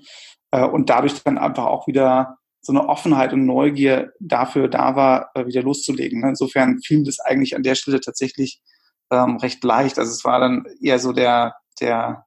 [0.51, 5.31] äh, und dadurch dann einfach auch wieder so eine Offenheit und Neugier dafür da war,
[5.35, 6.21] äh, wieder loszulegen.
[6.21, 6.29] Ne?
[6.29, 8.61] Insofern fiel das eigentlich an der Stelle tatsächlich
[9.13, 9.99] ähm, recht leicht.
[9.99, 12.25] Also es war dann eher so der, der,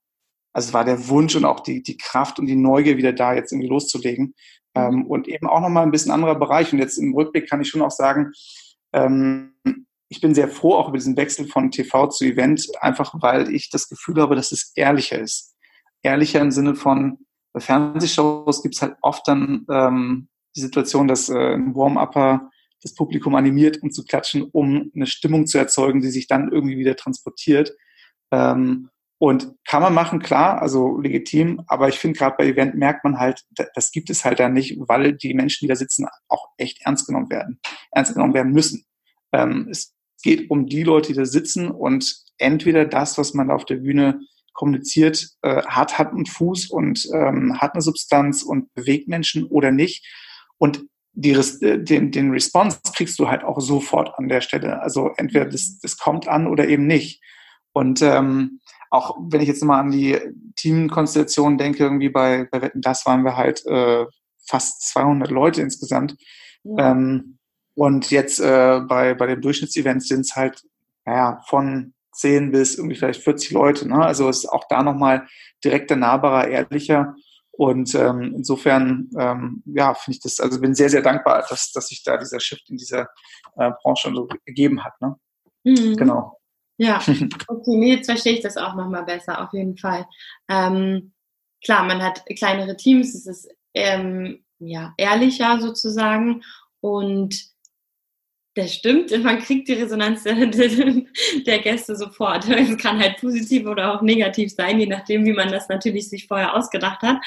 [0.52, 3.34] also es war der Wunsch und auch die, die Kraft und die Neugier wieder da,
[3.34, 4.34] jetzt irgendwie loszulegen.
[4.74, 4.80] Mhm.
[4.80, 6.72] Ähm, und eben auch nochmal ein bisschen anderer Bereich.
[6.72, 8.32] Und jetzt im Rückblick kann ich schon auch sagen,
[8.92, 9.52] ähm,
[10.08, 13.70] ich bin sehr froh auch über diesen Wechsel von TV zu Event, einfach weil ich
[13.70, 15.56] das Gefühl habe, dass es ehrlicher ist.
[16.02, 17.18] Ehrlicher im Sinne von,
[17.52, 22.50] bei Fernsehshows gibt es halt oft dann ähm, die Situation, dass äh, ein Warm-Upper
[22.86, 26.78] das Publikum animiert, um zu klatschen, um eine Stimmung zu erzeugen, die sich dann irgendwie
[26.78, 27.74] wieder transportiert.
[28.30, 33.02] Ähm, und kann man machen, klar, also legitim, aber ich finde gerade bei Event merkt
[33.02, 33.44] man halt,
[33.74, 37.06] das gibt es halt dann nicht, weil die Menschen, die da sitzen, auch echt ernst
[37.06, 37.58] genommen werden,
[37.92, 38.84] ernst genommen werden müssen.
[39.32, 43.64] Ähm, es geht um die Leute, die da sitzen und entweder das, was man auf
[43.64, 44.20] der Bühne
[44.52, 49.70] kommuniziert, äh, hat Hand und Fuß und ähm, hat eine Substanz und bewegt Menschen oder
[49.70, 50.06] nicht.
[50.58, 50.84] Und
[51.16, 54.80] die, äh, den, den Response kriegst du halt auch sofort an der Stelle.
[54.80, 57.22] Also entweder das, das kommt an oder eben nicht.
[57.72, 60.18] Und ähm, auch wenn ich jetzt mal an die
[60.56, 64.06] Teamkonstellation denke, irgendwie bei, bei Wetten, das waren wir halt äh,
[64.48, 66.16] fast 200 Leute insgesamt.
[66.64, 66.92] Ja.
[66.92, 67.38] Ähm,
[67.74, 70.62] und jetzt äh, bei, bei dem Durchschnittsevent sind es halt,
[71.04, 73.88] naja, von 10 bis irgendwie vielleicht 40 Leute.
[73.88, 73.98] Ne?
[73.98, 75.26] Also es ist auch da nochmal
[75.64, 77.14] direkter, nahbarer, ehrlicher.
[77.56, 81.88] Und ähm, insofern, ähm, ja, finde ich das, also bin sehr, sehr dankbar, dass, dass
[81.88, 83.08] sich da dieser Shift in dieser
[83.56, 84.92] äh, Branche so gegeben hat.
[85.00, 85.16] Ne?
[85.64, 85.96] Mhm.
[85.96, 86.38] Genau.
[86.76, 87.00] Ja,
[87.48, 90.06] okay, jetzt verstehe ich das auch nochmal besser, auf jeden Fall.
[90.48, 91.12] Ähm,
[91.64, 96.42] klar, man hat kleinere Teams, es ist ähm, ja, ehrlicher sozusagen
[96.80, 97.55] und
[98.56, 102.48] das stimmt, man kriegt die Resonanz der, der, Gäste sofort.
[102.48, 106.26] Es kann halt positiv oder auch negativ sein, je nachdem, wie man das natürlich sich
[106.26, 107.18] vorher ausgedacht hat.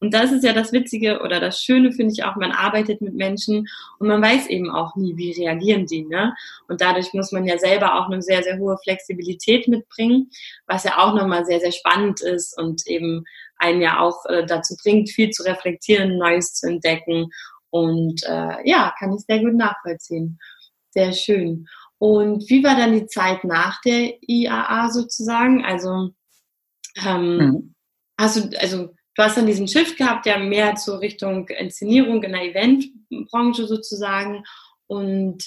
[0.00, 3.12] Und das ist ja das Witzige oder das Schöne, finde ich auch, man arbeitet mit
[3.12, 6.06] Menschen und man weiß eben auch nie, wie reagieren die.
[6.06, 6.34] Ne?
[6.68, 10.30] Und dadurch muss man ja selber auch eine sehr, sehr hohe Flexibilität mitbringen,
[10.66, 13.24] was ja auch nochmal sehr, sehr spannend ist und eben
[13.58, 17.28] einen ja auch äh, dazu bringt, viel zu reflektieren, Neues zu entdecken.
[17.68, 20.38] Und äh, ja, kann ich sehr gut nachvollziehen.
[20.90, 21.66] Sehr schön.
[21.98, 25.64] Und wie war dann die Zeit nach der IAA sozusagen?
[25.64, 26.10] Also
[27.04, 27.74] ähm, mhm.
[28.18, 32.32] hast du, also du hast dann diesen Shift gehabt, ja mehr zur Richtung Inszenierung in
[32.32, 34.44] der Eventbranche sozusagen.
[34.86, 35.44] Und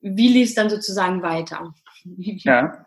[0.00, 1.74] wie lief es dann sozusagen weiter?
[2.04, 2.86] Ja,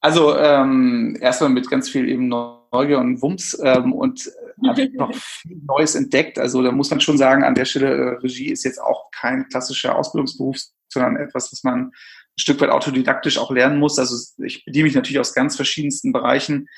[0.00, 2.28] also ähm, erstmal mit ganz viel eben
[2.74, 4.30] Neugier und Wumms ähm, und
[4.66, 6.38] habe noch viel Neues entdeckt.
[6.38, 9.48] Also da muss man schon sagen, an der Stelle, äh, Regie ist jetzt auch kein
[9.48, 10.58] klassischer Ausbildungsberuf,
[10.88, 11.92] sondern etwas, was man ein
[12.36, 13.98] Stück weit autodidaktisch auch lernen muss.
[13.98, 16.68] Also ich bediene mich natürlich aus ganz verschiedensten Bereichen,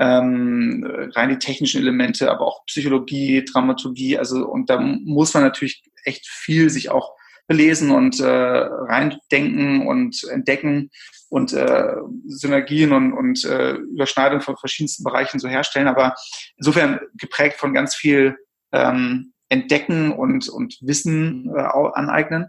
[0.00, 4.18] ähm, rein die technischen Elemente, aber auch Psychologie, Dramaturgie.
[4.18, 7.14] Also und da muss man natürlich echt viel sich auch
[7.46, 10.90] belesen und äh, reindenken und entdecken
[11.28, 15.88] und äh, Synergien und, und äh, Überschneidungen von verschiedensten Bereichen so herstellen.
[15.88, 16.14] Aber
[16.56, 18.36] insofern geprägt von ganz viel
[18.72, 22.48] ähm, Entdecken und, und Wissen äh, aneignen.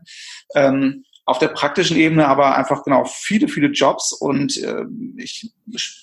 [0.55, 4.85] Ähm, auf der praktischen Ebene aber einfach genau viele, viele Jobs und äh,
[5.17, 5.51] ich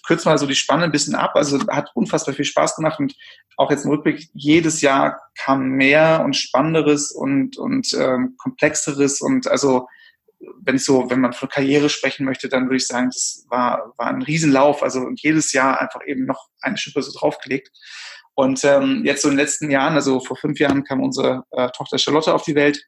[0.05, 1.33] kürze mal so die Spanne ein bisschen ab.
[1.35, 3.15] Also hat unfassbar viel Spaß gemacht und
[3.57, 9.47] auch jetzt im Rückblick, jedes Jahr kam mehr und Spannenderes und, und ähm, Komplexeres und
[9.47, 9.87] also
[10.61, 13.93] wenn ich so, wenn man von Karriere sprechen möchte, dann würde ich sagen, das war,
[13.97, 14.83] war ein Riesenlauf.
[14.83, 17.71] Also jedes Jahr einfach eben noch eine Schippe so draufgelegt.
[18.35, 21.69] Und ähm, jetzt so in den letzten Jahren, also vor fünf Jahren kam unsere äh,
[21.77, 22.85] Tochter Charlotte auf die Welt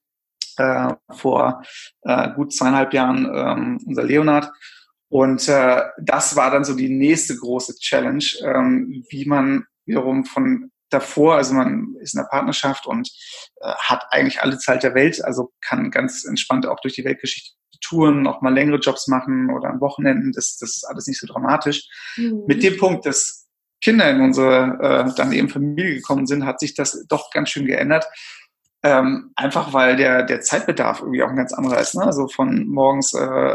[0.59, 1.63] äh, vor
[2.03, 4.51] äh, gut zweieinhalb Jahren ähm, unser Leonard.
[5.09, 10.71] Und äh, das war dann so die nächste große Challenge, ähm, wie man wiederum von
[10.91, 13.11] davor, also man ist in einer Partnerschaft und
[13.61, 17.53] äh, hat eigentlich alle Zeit der Welt, also kann ganz entspannt auch durch die Weltgeschichte
[17.81, 21.27] touren, auch mal längere Jobs machen oder an Wochenenden, das, das ist alles nicht so
[21.27, 21.87] dramatisch.
[22.17, 22.45] Mhm.
[22.47, 23.47] Mit dem Punkt, dass
[23.81, 27.67] Kinder in unsere äh, dann eben Familie gekommen sind, hat sich das doch ganz schön
[27.67, 28.07] geändert.
[28.85, 31.95] Ähm, einfach weil der, der Zeitbedarf irgendwie auch ein ganz anderer ist.
[31.95, 32.05] Ne?
[32.05, 33.55] Also von morgens, äh,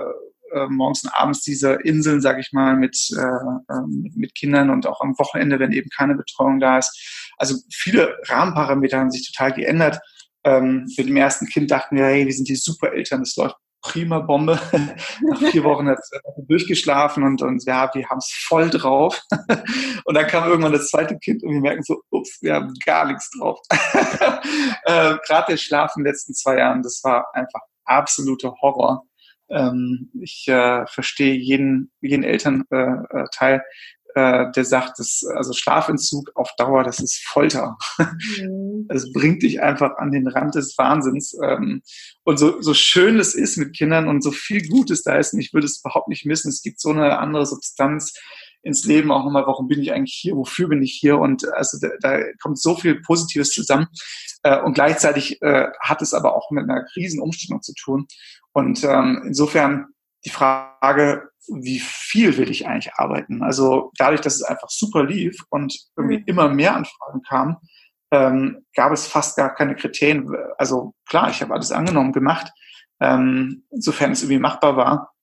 [0.52, 4.88] äh, morgens und abends diese Inseln, sag ich mal, mit, äh, ähm, mit Kindern und
[4.88, 7.32] auch am Wochenende, wenn eben keine Betreuung da ist.
[7.38, 10.00] Also viele Rahmenparameter haben sich total geändert.
[10.44, 14.20] Ähm, mit dem ersten Kind dachten wir, hey, wir sind die Supereltern, das läuft prima
[14.20, 14.60] Bombe.
[15.22, 16.12] Nach vier Wochen hat es
[16.48, 19.22] durchgeschlafen und, und ja, wir haben es voll drauf.
[20.06, 23.06] und dann kam irgendwann das zweite Kind und wir merken so, ups, wir haben gar
[23.08, 23.60] nichts drauf.
[23.72, 29.04] äh, Gerade der Schlaf in den letzten zwei Jahren, das war einfach absoluter Horror.
[29.50, 33.62] Ähm, ich äh, verstehe jeden, jeden Elternteil, äh,
[34.20, 37.78] äh, der sagt, dass, also Schlafentzug auf Dauer, das ist Folter.
[37.98, 38.88] Mhm.
[38.90, 41.38] Es bringt dich einfach an den Rand des Wahnsinns.
[41.44, 41.82] Ähm,
[42.24, 45.40] und so, so schön es ist mit Kindern und so viel Gutes da ist, und
[45.40, 46.50] ich würde es überhaupt nicht missen.
[46.50, 48.14] Es gibt so eine andere Substanz
[48.62, 51.78] ins Leben auch nochmal, warum bin ich eigentlich hier, wofür bin ich hier und also
[51.80, 53.88] da, da kommt so viel Positives zusammen
[54.44, 58.08] äh, und gleichzeitig äh, hat es aber auch mit einer riesen Umstellung zu tun
[58.52, 59.86] und ähm, insofern
[60.26, 63.44] die Frage, wie viel will ich eigentlich arbeiten?
[63.44, 66.24] Also dadurch, dass es einfach super lief und irgendwie mhm.
[66.26, 67.58] immer mehr Anfragen kamen,
[68.12, 70.30] ähm, gab es fast gar keine Kriterien.
[70.58, 72.52] Also klar, ich habe alles angenommen, gemacht,
[73.00, 75.14] ähm, insofern es irgendwie machbar war.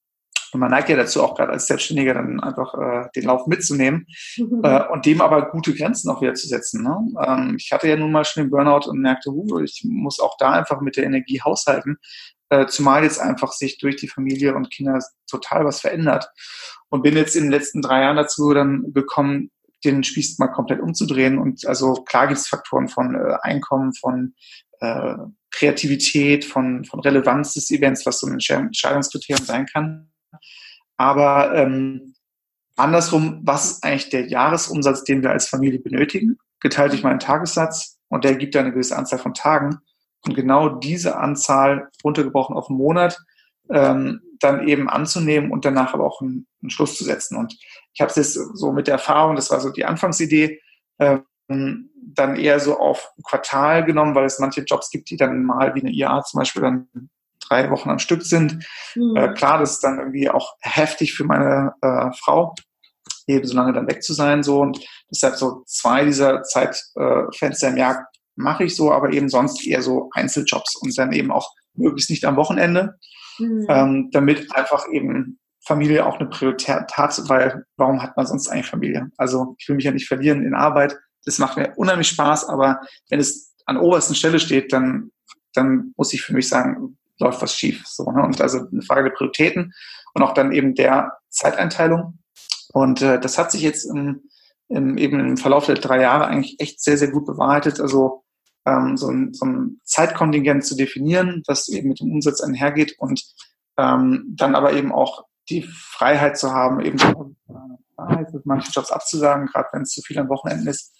[0.52, 4.06] Und man neigt ja dazu, auch gerade als Selbstständiger dann einfach äh, den Lauf mitzunehmen
[4.36, 4.60] mhm.
[4.62, 6.82] äh, und dem aber gute Grenzen auch wieder zu setzen.
[6.82, 6.96] Ne?
[7.26, 10.36] Ähm, ich hatte ja nun mal schon den Burnout und merkte, uh, ich muss auch
[10.38, 11.98] da einfach mit der Energie haushalten.
[12.48, 16.30] Äh, zumal jetzt einfach sich durch die Familie und Kinder total was verändert.
[16.88, 19.50] Und bin jetzt in den letzten drei Jahren dazu dann gekommen,
[19.84, 21.38] den Spieß mal komplett umzudrehen.
[21.38, 24.34] Und also klar gibt es Faktoren von äh, Einkommen, von
[24.80, 25.16] äh,
[25.50, 30.12] Kreativität, von, von Relevanz des Events, was so ein Entscheidungskriterium sein kann.
[30.96, 32.14] Aber ähm,
[32.76, 37.98] andersrum, was ist eigentlich der Jahresumsatz, den wir als Familie benötigen, geteilt durch meinen Tagessatz
[38.08, 39.80] und der gibt ja eine gewisse Anzahl von Tagen
[40.26, 43.18] und genau diese Anzahl runtergebrochen auf einen Monat
[43.70, 47.36] ähm, dann eben anzunehmen und danach aber auch einen, einen Schluss zu setzen.
[47.36, 47.56] Und
[47.94, 50.60] ich habe es jetzt so mit der Erfahrung, das war so die Anfangsidee,
[50.98, 55.74] ähm, dann eher so auf Quartal genommen, weil es manche Jobs gibt, die dann mal
[55.74, 56.88] wie eine IA zum Beispiel dann
[57.40, 58.66] drei Wochen am Stück sind.
[58.94, 59.16] Mhm.
[59.16, 62.54] Äh, klar, das ist dann irgendwie auch heftig für meine äh, Frau,
[63.26, 64.42] eben so lange dann weg zu sein.
[64.42, 64.60] So.
[64.60, 68.06] Und deshalb so zwei dieser Zeitfenster im Jahr
[68.36, 72.24] mache ich so, aber eben sonst eher so Einzeljobs und dann eben auch möglichst nicht
[72.24, 72.96] am Wochenende,
[73.38, 73.66] mhm.
[73.68, 78.70] ähm, damit einfach eben Familie auch eine Priorität hat, weil warum hat man sonst eigentlich
[78.70, 79.10] Familie?
[79.16, 80.96] Also ich will mich ja nicht verlieren in Arbeit.
[81.24, 85.10] Das macht mir unheimlich Spaß, aber wenn es an obersten Stelle steht, dann,
[85.54, 87.84] dann muss ich für mich sagen, läuft was schief.
[87.86, 88.22] So, ne?
[88.22, 89.72] Und also eine Frage der Prioritäten
[90.14, 92.18] und auch dann eben der Zeiteinteilung.
[92.72, 94.22] Und äh, das hat sich jetzt im,
[94.68, 97.80] im, eben im Verlauf der drei Jahre eigentlich echt sehr, sehr gut bewahrheitet.
[97.80, 98.24] Also
[98.66, 103.22] ähm, so, ein, so ein Zeitkontingent zu definieren, das eben mit dem Umsatz einhergeht und
[103.78, 109.68] ähm, dann aber eben auch die Freiheit zu haben, eben Freiheit, manche Jobs abzusagen, gerade
[109.72, 110.92] wenn es zu viel am Wochenende ist.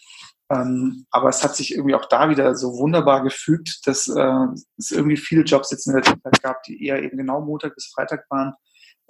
[0.49, 4.47] Ähm, aber es hat sich irgendwie auch da wieder so wunderbar gefügt, dass äh,
[4.79, 7.91] es irgendwie viele Jobs jetzt in der Zeit gab, die eher eben genau Montag bis
[7.93, 8.55] Freitag waren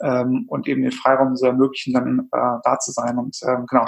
[0.01, 3.19] ähm, und eben den Freiraum so ermöglichen, dann äh, da zu sein.
[3.19, 3.85] Und ähm, genau,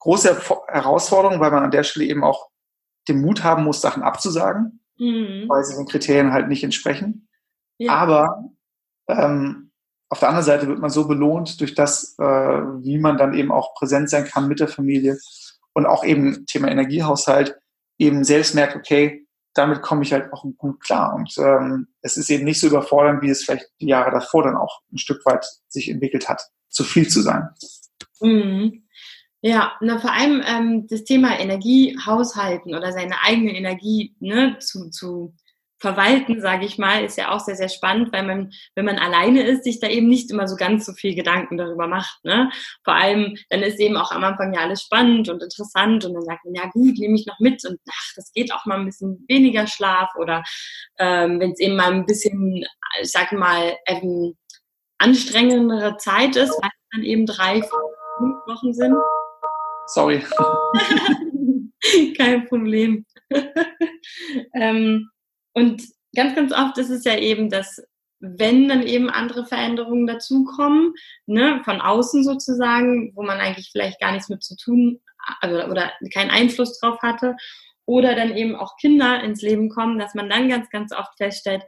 [0.00, 2.50] große Herausforderung, weil man an der Stelle eben auch
[3.10, 5.44] den Mut haben muss, Sachen abzusagen, mhm.
[5.48, 7.28] weil sie den Kriterien halt nicht entsprechen.
[7.78, 7.92] Ja.
[7.92, 8.44] Aber
[9.08, 9.72] ähm,
[10.08, 13.52] auf der anderen Seite wird man so belohnt durch das, äh, wie man dann eben
[13.52, 15.18] auch präsent sein kann mit der Familie
[15.72, 17.56] und auch eben Thema Energiehaushalt
[17.98, 21.14] eben selbst merkt, okay, damit komme ich halt auch gut klar.
[21.14, 24.56] Und ähm, es ist eben nicht so überfordernd, wie es vielleicht die Jahre davor dann
[24.56, 27.48] auch ein Stück weit sich entwickelt hat, zu viel zu sein.
[28.20, 28.84] Mhm.
[29.42, 35.34] Ja, na, vor allem ähm, das Thema Energiehaushalten oder seine eigene Energie ne, zu, zu
[35.80, 39.42] verwalten, sage ich mal, ist ja auch sehr, sehr spannend, weil man, wenn man alleine
[39.42, 42.22] ist, sich da eben nicht immer so ganz so viel Gedanken darüber macht.
[42.22, 42.50] Ne?
[42.84, 46.24] Vor allem, dann ist eben auch am Anfang ja alles spannend und interessant und dann
[46.24, 48.84] sagt man, ja gut, nehme ich noch mit und ach, das geht auch mal ein
[48.84, 50.42] bisschen weniger Schlaf oder
[50.98, 52.62] ähm, wenn es eben mal ein bisschen,
[53.00, 54.36] ich sag mal, eben
[54.98, 58.96] anstrengendere Zeit ist, weil es dann eben drei, fünf Wochen sind.
[59.92, 60.22] Sorry.
[62.16, 63.06] Kein Problem.
[64.54, 65.10] ähm,
[65.52, 65.82] und
[66.14, 67.82] ganz, ganz oft ist es ja eben, dass
[68.20, 70.92] wenn dann eben andere Veränderungen dazukommen,
[71.26, 75.00] ne, von außen sozusagen, wo man eigentlich vielleicht gar nichts mit zu tun
[75.40, 77.34] also, oder keinen Einfluss drauf hatte,
[77.86, 81.64] oder dann eben auch Kinder ins Leben kommen, dass man dann ganz, ganz oft feststellt,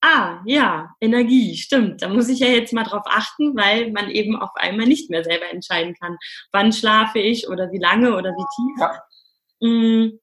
[0.00, 4.36] ah, ja, Energie, stimmt, da muss ich ja jetzt mal drauf achten, weil man eben
[4.36, 6.16] auf einmal nicht mehr selber entscheiden kann,
[6.52, 8.80] wann schlafe ich oder wie lange oder wie tief.
[8.80, 9.68] Ja.
[9.68, 10.18] Mm,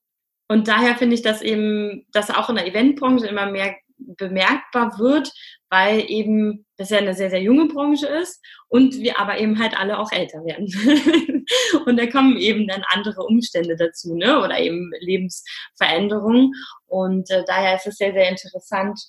[0.49, 5.31] und daher finde ich, dass eben, dass auch in der Eventbranche immer mehr bemerkbar wird,
[5.69, 9.77] weil eben das ja eine sehr, sehr junge Branche ist und wir aber eben halt
[9.77, 10.67] alle auch älter werden.
[11.85, 14.39] und da kommen eben dann andere Umstände dazu, ne?
[14.39, 16.53] Oder eben Lebensveränderungen.
[16.85, 18.99] Und äh, daher ist es sehr, sehr interessant,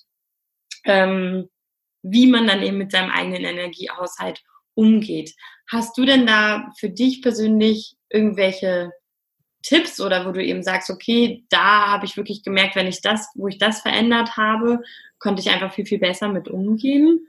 [0.85, 1.49] ähm,
[2.01, 4.41] wie man dann eben mit seinem eigenen Energiehaushalt
[4.73, 5.33] umgeht.
[5.69, 8.91] Hast du denn da für dich persönlich irgendwelche
[9.61, 13.29] Tipps oder wo du eben sagst, okay, da habe ich wirklich gemerkt, wenn ich das,
[13.35, 14.81] wo ich das verändert habe,
[15.19, 17.27] konnte ich einfach viel, viel besser mit umgehen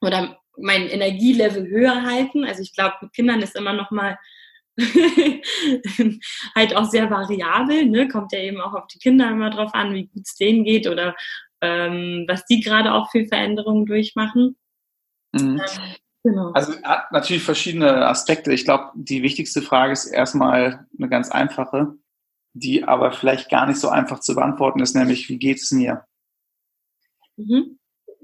[0.00, 2.44] oder mein Energielevel höher halten.
[2.44, 4.18] Also ich glaube, mit Kindern ist immer noch mal
[6.54, 8.08] halt auch sehr variabel, ne?
[8.08, 10.86] kommt ja eben auch auf die Kinder immer drauf an, wie gut es denen geht
[10.86, 11.14] oder
[11.62, 14.56] ähm, was die gerade auch für Veränderungen durchmachen.
[15.32, 15.60] Mhm.
[15.60, 16.52] Ähm, Genau.
[16.52, 18.52] Also hat natürlich verschiedene Aspekte.
[18.52, 21.94] Ich glaube, die wichtigste Frage ist erstmal eine ganz einfache,
[22.52, 26.04] die aber vielleicht gar nicht so einfach zu beantworten ist, nämlich wie geht es mir?
[27.36, 27.78] Mhm.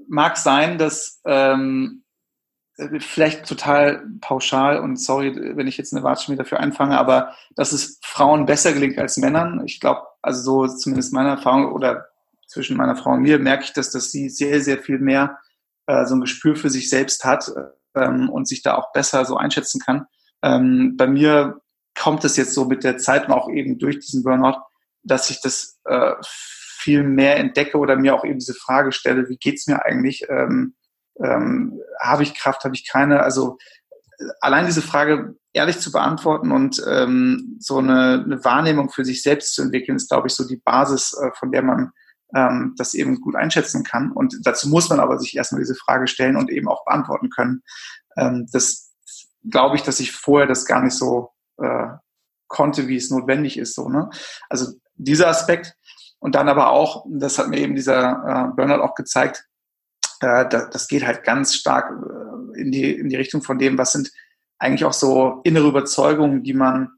[0.07, 2.03] Mag sein, dass ähm,
[2.99, 7.99] vielleicht total pauschal und sorry, wenn ich jetzt eine Watschmier dafür einfange, aber dass es
[8.01, 9.65] Frauen besser gelingt als Männern.
[9.65, 12.08] Ich glaube, also so zumindest meine Erfahrung oder
[12.49, 15.39] zwischen meiner Frau und mir merke ich, dass, dass sie sehr, sehr viel mehr
[15.87, 17.51] äh, so ein Gespür für sich selbst hat
[17.95, 20.05] ähm, und sich da auch besser so einschätzen kann.
[20.41, 21.61] Ähm, bei mir
[21.97, 24.59] kommt es jetzt so mit der Zeit und auch eben durch diesen Burnout,
[25.03, 29.37] dass ich das äh, viel mehr entdecke oder mir auch eben diese Frage stelle, wie
[29.37, 30.25] geht's mir eigentlich?
[30.29, 30.75] Ähm,
[31.21, 33.21] ähm, habe ich Kraft, habe ich keine?
[33.21, 33.57] Also
[34.41, 39.55] allein diese Frage ehrlich zu beantworten und ähm, so eine, eine Wahrnehmung für sich selbst
[39.55, 41.91] zu entwickeln, ist, glaube ich, so die Basis, äh, von der man
[42.35, 44.11] ähm, das eben gut einschätzen kann.
[44.11, 47.63] Und dazu muss man aber sich erstmal diese Frage stellen und eben auch beantworten können.
[48.17, 48.91] Ähm, das
[49.49, 51.87] glaube ich, dass ich vorher das gar nicht so äh,
[52.47, 53.75] konnte, wie es notwendig ist.
[53.75, 54.09] So, ne?
[54.49, 55.75] Also dieser Aspekt
[56.19, 59.45] und dann aber auch, das hat mir eben dieser äh, Burnout auch gezeigt,
[60.19, 63.93] äh, das, geht halt ganz stark äh, in, die, in die Richtung von dem, was
[63.93, 64.11] sind
[64.57, 66.89] eigentlich auch so innere Überzeugungen, die man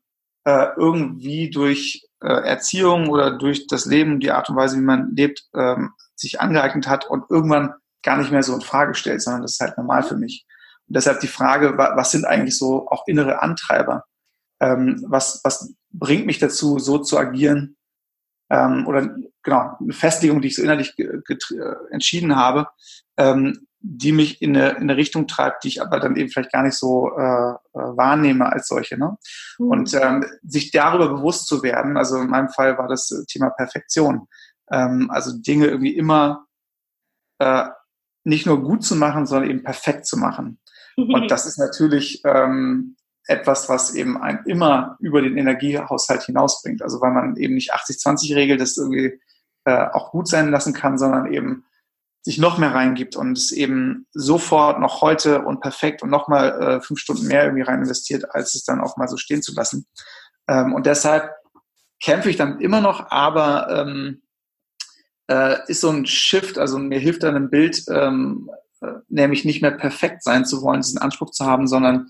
[0.46, 5.46] äh, irgendwie durch Erziehung oder durch das Leben, die Art und Weise, wie man lebt,
[5.56, 9.54] ähm, sich angeeignet hat und irgendwann gar nicht mehr so in Frage stellt, sondern das
[9.54, 10.46] ist halt normal für mich.
[10.88, 14.06] Und deshalb die Frage, was sind eigentlich so auch innere Antreiber?
[14.60, 17.78] Ähm, was, was bringt mich dazu, so zu agieren?
[18.50, 20.94] Ähm, oder genau, eine Festlegung, die ich so innerlich
[21.92, 22.68] entschieden habe,
[23.18, 26.52] ähm, die mich in eine, in eine Richtung treibt, die ich aber dann eben vielleicht
[26.52, 28.98] gar nicht so äh, äh, wahrnehme als solche.
[28.98, 29.18] Ne?
[29.58, 29.68] Mhm.
[29.68, 34.28] Und ähm, sich darüber bewusst zu werden, also in meinem Fall war das Thema Perfektion.
[34.72, 36.46] Ähm, also Dinge irgendwie immer
[37.40, 37.66] äh,
[38.24, 40.60] nicht nur gut zu machen, sondern eben perfekt zu machen.
[40.96, 41.14] Mhm.
[41.14, 46.84] Und das ist natürlich ähm, etwas, was eben ein immer über den Energiehaushalt hinausbringt.
[46.84, 49.20] Also weil man eben nicht 80-20 regelt, das irgendwie
[49.66, 51.66] äh, auch gut sein lassen kann, sondern eben
[52.24, 56.82] sich noch mehr reingibt und es eben sofort noch heute und perfekt und nochmal äh,
[56.82, 59.88] fünf Stunden mehr irgendwie rein investiert, als es dann auch mal so stehen zu lassen.
[60.48, 61.32] Ähm, und deshalb
[62.02, 64.22] kämpfe ich dann immer noch, aber ähm,
[65.30, 68.50] äh, ist so ein Shift, also mir hilft dann ein Bild, ähm,
[68.82, 72.10] äh, nämlich nicht mehr perfekt sein zu wollen, diesen Anspruch zu haben, sondern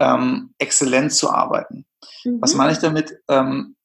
[0.00, 1.86] ähm, exzellent zu arbeiten.
[2.24, 2.40] Mhm.
[2.40, 3.20] Was meine ich damit?
[3.28, 3.76] Ähm,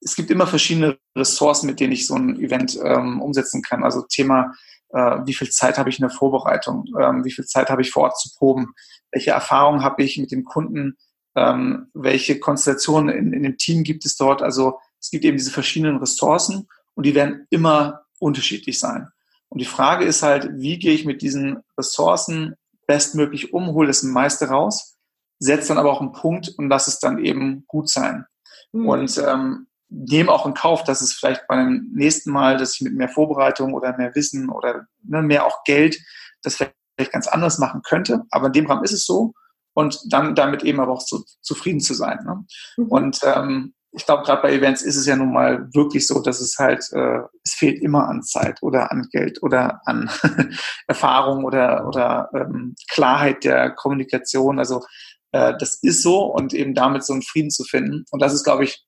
[0.00, 3.82] es gibt immer verschiedene Ressourcen, mit denen ich so ein Event ähm, umsetzen kann.
[3.82, 4.54] Also Thema
[4.90, 7.90] äh, wie viel Zeit habe ich in der Vorbereitung, ähm, wie viel Zeit habe ich
[7.90, 8.74] vor Ort zu proben,
[9.12, 10.96] welche Erfahrungen habe ich mit dem Kunden,
[11.34, 14.42] ähm, welche Konstellationen in, in dem Team gibt es dort.
[14.42, 19.08] Also es gibt eben diese verschiedenen Ressourcen und die werden immer unterschiedlich sein.
[19.48, 22.54] Und die Frage ist halt, wie gehe ich mit diesen Ressourcen
[22.86, 24.96] bestmöglich um, hole das meiste raus,
[25.38, 28.24] setze dann aber auch einen Punkt und lass es dann eben gut sein.
[28.72, 28.88] Mhm.
[28.88, 32.94] Und ähm, nehme auch in Kauf, dass es vielleicht beim nächsten Mal, dass ich mit
[32.94, 35.98] mehr Vorbereitung oder mehr Wissen oder ne, mehr auch Geld
[36.42, 38.22] das vielleicht ganz anders machen könnte.
[38.30, 39.32] Aber in dem Rahmen ist es so.
[39.74, 42.18] Und dann damit eben aber auch so zufrieden zu sein.
[42.24, 42.44] Ne?
[42.76, 42.86] Mhm.
[42.88, 46.40] Und ähm, ich glaube, gerade bei Events ist es ja nun mal wirklich so, dass
[46.40, 50.10] es halt, äh, es fehlt immer an Zeit oder an Geld oder an
[50.88, 54.58] Erfahrung oder, oder ähm, Klarheit der Kommunikation.
[54.58, 54.84] Also
[55.32, 58.04] äh, das ist so und eben damit so einen Frieden zu finden.
[58.10, 58.84] Und das ist, glaube ich,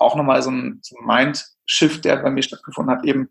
[0.00, 3.30] auch nochmal so ein, so ein Mind-Shift, der bei mir stattgefunden hat, eben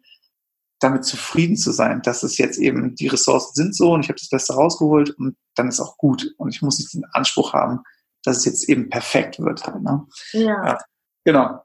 [0.79, 4.19] damit zufrieden zu sein, dass es jetzt eben die Ressourcen sind so und ich habe
[4.19, 6.33] das Beste rausgeholt und dann ist auch gut.
[6.37, 7.81] Und ich muss nicht den Anspruch haben,
[8.23, 9.65] dass es jetzt eben perfekt wird.
[9.81, 10.07] Ne?
[10.31, 10.65] Ja.
[10.65, 10.77] ja.
[11.25, 11.61] Genau.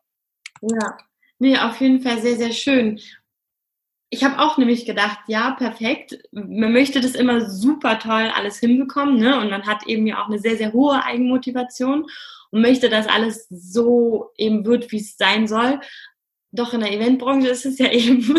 [0.62, 0.96] Ja.
[1.38, 3.00] Nee, auf jeden Fall sehr, sehr schön.
[4.10, 6.18] Ich habe auch nämlich gedacht, ja, perfekt.
[6.30, 9.40] Man möchte das immer super toll alles hinbekommen, ne?
[9.40, 12.06] Und man hat eben ja auch eine sehr, sehr hohe Eigenmotivation
[12.54, 15.80] und möchte, dass alles so eben wird, wie es sein soll.
[16.52, 18.32] Doch in der Eventbranche ist es ja eben,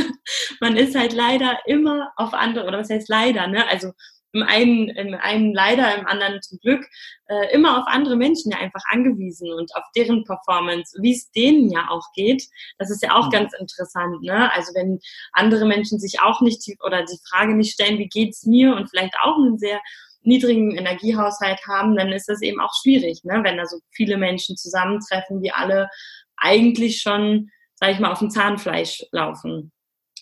[0.61, 3.67] man ist halt leider immer auf andere, oder was heißt leider, ne?
[3.67, 3.91] Also
[4.31, 6.85] im einen, im einen leider, im anderen zum Glück,
[7.27, 11.69] äh, immer auf andere Menschen ja einfach angewiesen und auf deren Performance, wie es denen
[11.69, 12.43] ja auch geht.
[12.77, 13.31] Das ist ja auch mhm.
[13.31, 14.51] ganz interessant, ne?
[14.53, 14.99] Also wenn
[15.33, 19.15] andere Menschen sich auch nicht oder die Frage nicht stellen, wie geht's mir und vielleicht
[19.23, 19.81] auch einen sehr
[20.25, 23.41] niedrigen Energiehaushalt haben, dann ist das eben auch schwierig, ne?
[23.43, 25.89] wenn da so viele Menschen zusammentreffen, die alle
[26.37, 29.71] eigentlich schon, sag ich mal, auf dem Zahnfleisch laufen.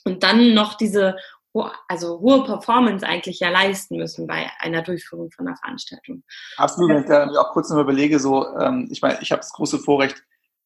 [0.06, 1.16] Und dann noch diese
[1.88, 6.24] also hohe Performance eigentlich ja leisten müssen bei einer Durchführung von einer Veranstaltung.
[6.58, 9.54] Absolut, wenn ich da auch kurz noch überlege, so, ähm, ich meine, ich habe das
[9.54, 10.24] große Vorrecht,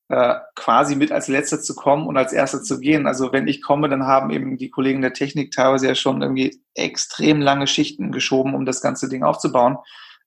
[0.10, 3.08] äh, quasi mit als Letzter zu kommen und als Erster zu gehen.
[3.08, 6.62] Also wenn ich komme, dann haben eben die Kollegen der Technik teilweise ja schon irgendwie
[6.76, 9.78] extrem lange Schichten geschoben, um das ganze Ding aufzubauen.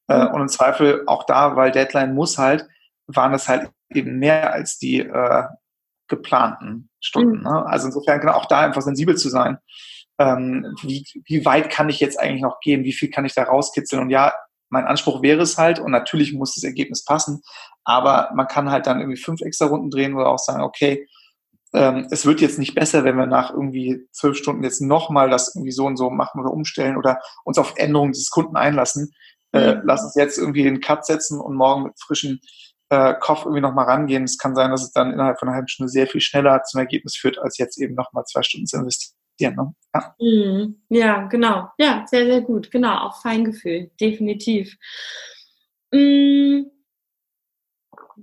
[0.09, 2.67] Äh, und im Zweifel auch da, weil Deadline muss halt,
[3.07, 5.45] waren das halt eben mehr als die äh,
[6.09, 7.39] geplanten Stunden.
[7.39, 7.45] Mhm.
[7.45, 7.67] Ne?
[7.67, 9.59] Also insofern genau auch da einfach sensibel zu sein.
[10.19, 12.85] Ähm, wie, wie weit kann ich jetzt eigentlich noch gehen?
[12.85, 14.03] Wie viel kann ich da rauskitzeln?
[14.03, 14.35] Und ja,
[14.71, 17.43] mein Anspruch wäre es halt, und natürlich muss das Ergebnis passen,
[17.85, 21.07] aber man kann halt dann irgendwie fünf extra Runden drehen oder auch sagen, okay,
[21.73, 25.55] ähm, es wird jetzt nicht besser, wenn wir nach irgendwie zwölf Stunden jetzt nochmal das
[25.55, 29.13] irgendwie so und so machen oder umstellen oder uns auf Änderungen des Kunden einlassen.
[29.53, 29.83] Äh, mhm.
[29.85, 32.39] lass uns jetzt irgendwie den Cut setzen und morgen mit frischem
[32.89, 34.25] äh, Kopf irgendwie nochmal rangehen.
[34.25, 36.81] Es kann sein, dass es dann innerhalb von einer halben Stunde sehr viel schneller zum
[36.81, 39.57] Ergebnis führt, als jetzt eben nochmal zwei Stunden zu investieren existieren.
[39.57, 39.75] Ne?
[39.95, 40.15] Ja.
[40.21, 40.83] Mhm.
[40.89, 41.69] ja, genau.
[41.79, 42.71] Ja, sehr, sehr gut.
[42.71, 44.77] Genau, auch Feingefühl, definitiv.
[45.93, 46.71] Mhm.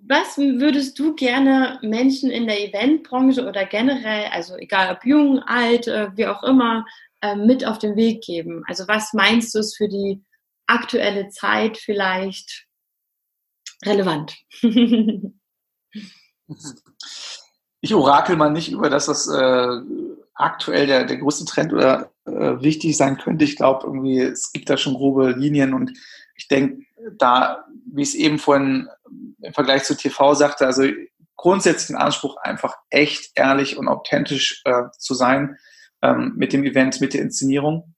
[0.09, 5.87] Was würdest du gerne Menschen in der Eventbranche oder generell, also egal ob jung, alt,
[5.87, 6.85] äh, wie auch immer,
[7.21, 8.63] äh, mit auf den Weg geben?
[8.67, 10.23] Also was meinst du ist für die
[10.67, 12.67] aktuelle Zeit vielleicht
[13.83, 14.37] relevant?
[17.81, 19.81] ich orakel mal nicht über das, was äh,
[20.37, 23.43] aktuell der, der größte Trend oder äh, wichtig sein könnte.
[23.43, 25.93] Ich glaube, irgendwie, es gibt da schon grobe Linien und
[26.35, 26.85] ich denke,
[27.17, 28.87] da, wie ich es eben vorhin
[29.41, 30.83] im Vergleich zu TV sagte, also
[31.35, 35.57] grundsätzlich den Anspruch, einfach echt, ehrlich und authentisch äh, zu sein
[36.01, 37.95] ähm, mit dem Event, mit der Inszenierung.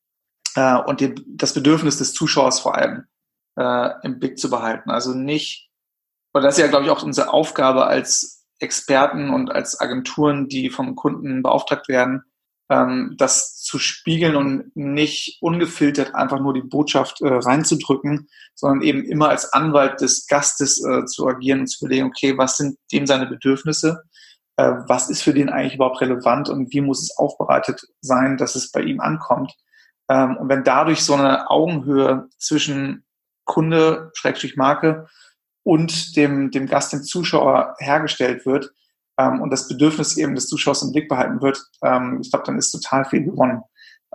[0.55, 3.05] äh, und die, das Bedürfnis des Zuschauers vor allem
[3.57, 4.89] äh, im Blick zu behalten.
[4.89, 5.69] Also nicht,
[6.33, 10.69] weil das ist ja, glaube ich, auch unsere Aufgabe als Experten und als Agenturen, die
[10.69, 12.23] vom Kunden beauftragt werden,
[12.69, 19.03] ähm, das zu spiegeln und nicht ungefiltert einfach nur die Botschaft äh, reinzudrücken, sondern eben
[19.03, 23.07] immer als Anwalt des Gastes äh, zu agieren und zu überlegen, okay, was sind dem
[23.07, 24.03] seine Bedürfnisse,
[24.57, 28.55] äh, was ist für den eigentlich überhaupt relevant und wie muss es aufbereitet sein, dass
[28.55, 29.53] es bei ihm ankommt.
[30.09, 33.03] Ähm, und wenn dadurch so eine Augenhöhe zwischen
[33.45, 35.07] Kunde, Schrägstrich Marke
[35.63, 38.71] und dem, dem Gast, dem Zuschauer hergestellt wird,
[39.19, 42.57] ähm, und das Bedürfnis eben des Zuschauers im Blick behalten wird, ähm, ich glaube, dann
[42.57, 43.61] ist total viel gewonnen.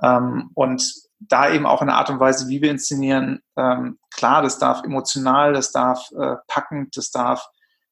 [0.03, 4.59] Ähm, und da eben auch eine Art und Weise, wie wir inszenieren, ähm, klar, das
[4.59, 7.47] darf emotional, das darf äh, packend, das darf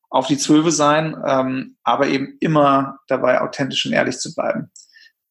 [0.09, 4.71] auf die Zwölfe sein, ähm, aber eben immer dabei authentisch und ehrlich zu bleiben.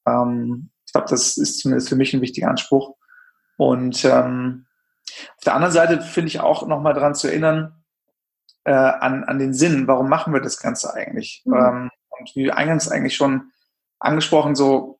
[0.07, 2.95] Ähm, ich glaube, das ist zumindest für mich ein wichtiger Anspruch.
[3.57, 4.65] Und ähm,
[5.37, 7.80] auf der anderen Seite finde ich auch nochmal daran zu erinnern,
[8.63, 11.41] äh, an, an den Sinn, warum machen wir das Ganze eigentlich?
[11.45, 11.53] Mhm.
[11.53, 13.51] Ähm, und wie eingangs eigentlich schon
[13.99, 14.99] angesprochen, so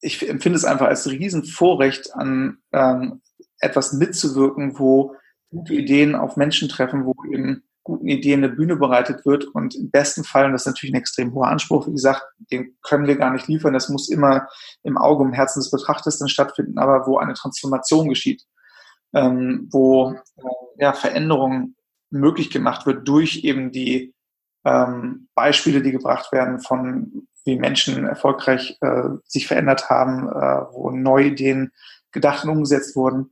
[0.00, 3.20] ich empfinde es einfach als Riesenvorrecht, an ähm,
[3.60, 5.16] etwas mitzuwirken, wo
[5.50, 9.90] gute Ideen auf Menschen treffen, wo eben guten Ideen eine Bühne bereitet wird und im
[9.90, 13.16] besten Fall, und das ist natürlich ein extrem hoher Anspruch, wie gesagt, den können wir
[13.16, 14.46] gar nicht liefern, das muss immer
[14.82, 18.44] im Auge, im Herzen des Betrachters dann stattfinden, aber wo eine Transformation geschieht,
[19.14, 20.42] ähm, wo äh,
[20.76, 21.74] ja, Veränderung
[22.10, 24.14] möglich gemacht wird durch eben die
[24.64, 30.90] ähm, Beispiele, die gebracht werden von wie Menschen erfolgreich äh, sich verändert haben, äh, wo
[30.90, 31.72] neue Ideen
[32.12, 33.30] gedacht und umgesetzt wurden.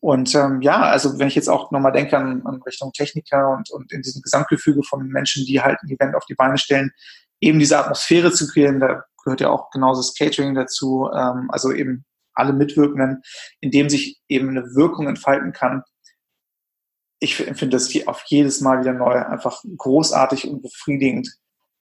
[0.00, 3.70] Und ähm, ja, also wenn ich jetzt auch nochmal denke an, an Richtung Techniker und,
[3.70, 6.92] und in diesem Gesamtgefüge von Menschen, die halt ein Event auf die Beine stellen,
[7.40, 11.72] eben diese Atmosphäre zu kreieren, da gehört ja auch genauso das Catering dazu, ähm, also
[11.72, 13.22] eben alle Mitwirkenden,
[13.60, 15.82] in dem sich eben eine Wirkung entfalten kann,
[17.24, 21.34] ich finde das auf jedes Mal wieder neu einfach großartig und befriedigend.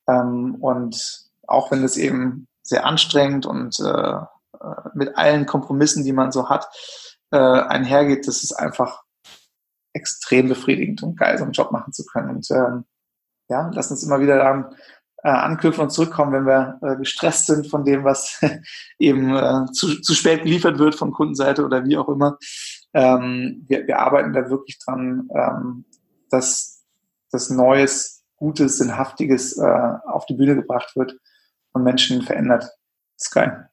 [0.08, 6.14] Ähm, und auch wenn es eben sehr anstrengend und äh, äh, mit allen Kompromissen, die
[6.14, 6.68] man so hat,
[7.32, 9.04] äh, einhergeht, das ist einfach
[9.92, 12.38] extrem befriedigend und geil, so einen Job machen zu können.
[12.38, 12.86] Und ähm,
[13.50, 14.74] ja, lass uns immer wieder daran
[15.24, 18.42] äh, anknüpfen und zurückkommen, wenn wir äh, gestresst sind von dem, was
[19.00, 22.38] eben äh, zu, zu spät geliefert wird von Kundenseite oder wie auch immer.
[22.94, 25.86] Ähm, wir, wir arbeiten da wirklich dran, ähm,
[26.30, 26.86] dass
[27.32, 31.16] das Neues, Gutes, Sinnhaftiges äh, auf die Bühne gebracht wird
[31.72, 32.64] und Menschen verändert.
[32.64, 33.70] Das ist geil.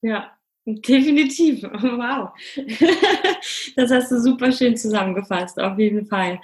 [0.00, 0.32] Ja,
[0.64, 1.62] definitiv.
[1.72, 2.30] Wow.
[3.76, 6.40] das hast du super schön zusammengefasst, auf jeden Fall.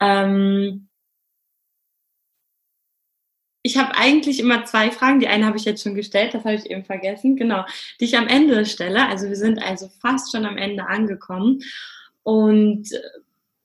[0.00, 0.89] Ähm,
[3.62, 5.20] ich habe eigentlich immer zwei Fragen.
[5.20, 7.36] Die eine habe ich jetzt schon gestellt, das habe ich eben vergessen.
[7.36, 7.64] Genau,
[8.00, 9.06] die ich am Ende stelle.
[9.08, 11.60] Also wir sind also fast schon am Ende angekommen.
[12.22, 13.00] Und äh,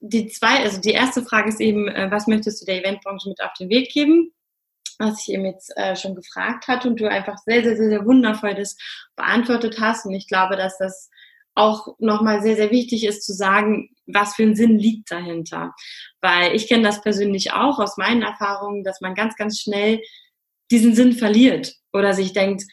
[0.01, 3.41] die zwei, also die erste Frage ist eben, äh, was möchtest du der Eventbranche mit
[3.41, 4.31] auf den Weg geben?
[4.97, 8.05] Was ich eben jetzt äh, schon gefragt hatte und du einfach sehr, sehr, sehr, sehr
[8.05, 8.77] wundervoll das
[9.15, 10.05] beantwortet hast.
[10.05, 11.09] Und ich glaube, dass das
[11.55, 15.73] auch nochmal sehr, sehr wichtig ist zu sagen, was für ein Sinn liegt dahinter.
[16.21, 20.01] Weil ich kenne das persönlich auch aus meinen Erfahrungen, dass man ganz, ganz schnell
[20.69, 22.63] diesen Sinn verliert oder sich denkt,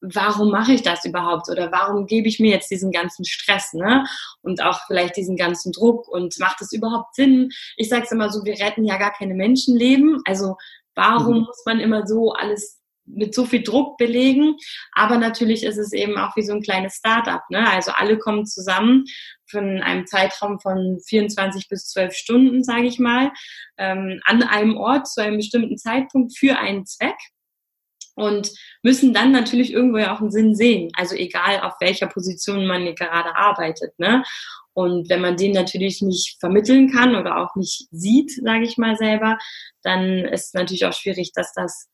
[0.00, 4.04] warum mache ich das überhaupt oder warum gebe ich mir jetzt diesen ganzen Stress ne?
[4.42, 7.50] und auch vielleicht diesen ganzen Druck und macht es überhaupt Sinn?
[7.76, 10.56] Ich sage es immer so, wir retten ja gar keine Menschenleben, also
[10.94, 11.44] warum mhm.
[11.44, 14.56] muss man immer so alles mit so viel Druck belegen.
[14.92, 17.42] Aber natürlich ist es eben auch wie so ein kleines Startup.
[17.50, 17.68] Ne?
[17.70, 19.04] Also alle kommen zusammen
[19.50, 23.30] von einem Zeitraum von 24 bis 12 Stunden, sage ich mal,
[23.78, 27.16] ähm, an einem Ort zu einem bestimmten Zeitpunkt für einen Zweck
[28.16, 28.50] und
[28.82, 30.90] müssen dann natürlich irgendwo ja auch einen Sinn sehen.
[30.96, 33.98] Also egal, auf welcher Position man gerade arbeitet.
[33.98, 34.22] Ne?
[34.72, 38.96] Und wenn man den natürlich nicht vermitteln kann oder auch nicht sieht, sage ich mal
[38.96, 39.38] selber,
[39.82, 41.88] dann ist es natürlich auch schwierig, dass das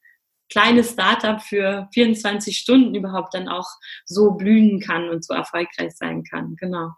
[0.51, 3.69] kleine Startup für 24 Stunden überhaupt dann auch
[4.05, 6.57] so blühen kann und so erfolgreich sein kann.
[6.57, 6.91] Genau.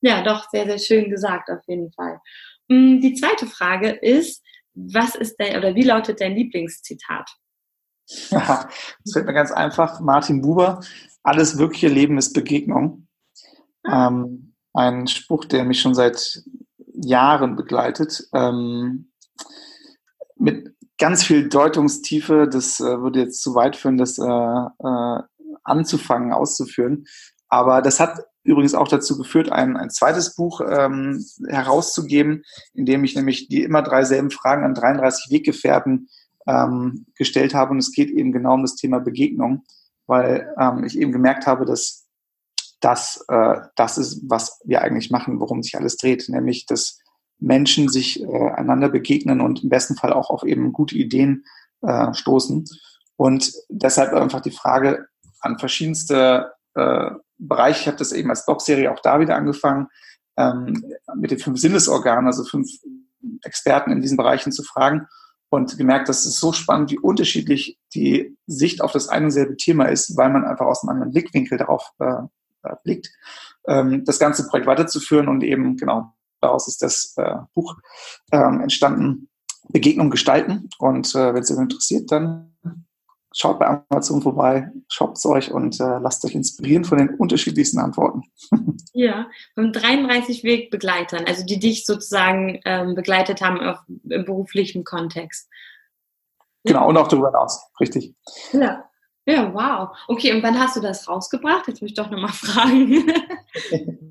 [0.00, 2.20] Ja, doch, sehr, sehr schön gesagt, auf jeden Fall.
[2.68, 4.42] Mm, die zweite Frage ist,
[4.74, 7.28] was ist der oder wie lautet dein Lieblingszitat?
[8.30, 8.68] Ja,
[9.04, 10.00] das fällt mir ganz einfach.
[10.00, 10.80] Martin Buber,
[11.22, 13.06] alles wirkliche Leben ist Begegnung.
[13.82, 14.08] Ah.
[14.08, 16.42] Ähm, ein Spruch, der mich schon seit
[16.94, 18.28] Jahren begleitet.
[18.32, 19.12] Ähm,
[20.36, 25.22] mit ganz viel Deutungstiefe, das äh, würde jetzt zu weit führen, das äh, äh,
[25.64, 27.06] anzufangen, auszuführen.
[27.48, 32.44] Aber das hat übrigens auch dazu geführt, ein, ein zweites Buch ähm, herauszugeben,
[32.74, 36.08] in dem ich nämlich die immer drei selben Fragen an 33 Weggefährten
[36.46, 37.72] ähm, gestellt habe.
[37.72, 39.64] Und es geht eben genau um das Thema Begegnung,
[40.06, 42.06] weil ähm, ich eben gemerkt habe, dass
[42.80, 46.98] das, äh, das ist, was wir eigentlich machen, worum sich alles dreht, nämlich dass
[47.40, 51.44] Menschen sich äh, einander begegnen und im besten Fall auch auf eben gute Ideen
[51.82, 52.64] äh, stoßen.
[53.16, 55.06] Und deshalb einfach die Frage
[55.40, 57.80] an verschiedenste äh, Bereiche.
[57.80, 59.88] Ich habe das eben als Blogserie auch da wieder angefangen,
[60.36, 60.84] ähm,
[61.16, 62.70] mit den fünf Sinnesorganen, also fünf
[63.42, 65.06] Experten in diesen Bereichen zu fragen
[65.50, 69.56] und gemerkt, dass es so spannend, wie unterschiedlich die Sicht auf das ein und selbe
[69.56, 72.22] Thema ist, weil man einfach aus einem anderen Blickwinkel darauf äh,
[72.62, 73.10] äh, blickt,
[73.66, 77.76] ähm, das ganze Projekt weiterzuführen und eben genau daraus ist das äh, Buch
[78.32, 79.28] ähm, entstanden,
[79.68, 80.68] Begegnung gestalten.
[80.78, 82.54] Und äh, wenn es euch interessiert, dann
[83.32, 88.22] schaut bei Amazon vorbei, shoppt euch und äh, lasst euch inspirieren von den unterschiedlichsten Antworten.
[88.92, 95.48] ja, von 33 Wegbegleitern, also die dich sozusagen ähm, begleitet haben auf, im beruflichen Kontext.
[96.64, 98.14] Genau, und auch darüber hinaus, richtig.
[98.52, 98.84] Ja.
[99.26, 99.96] Ja, wow.
[100.08, 101.68] Okay, und wann hast du das rausgebracht?
[101.68, 103.12] Jetzt muss ich doch nochmal fragen.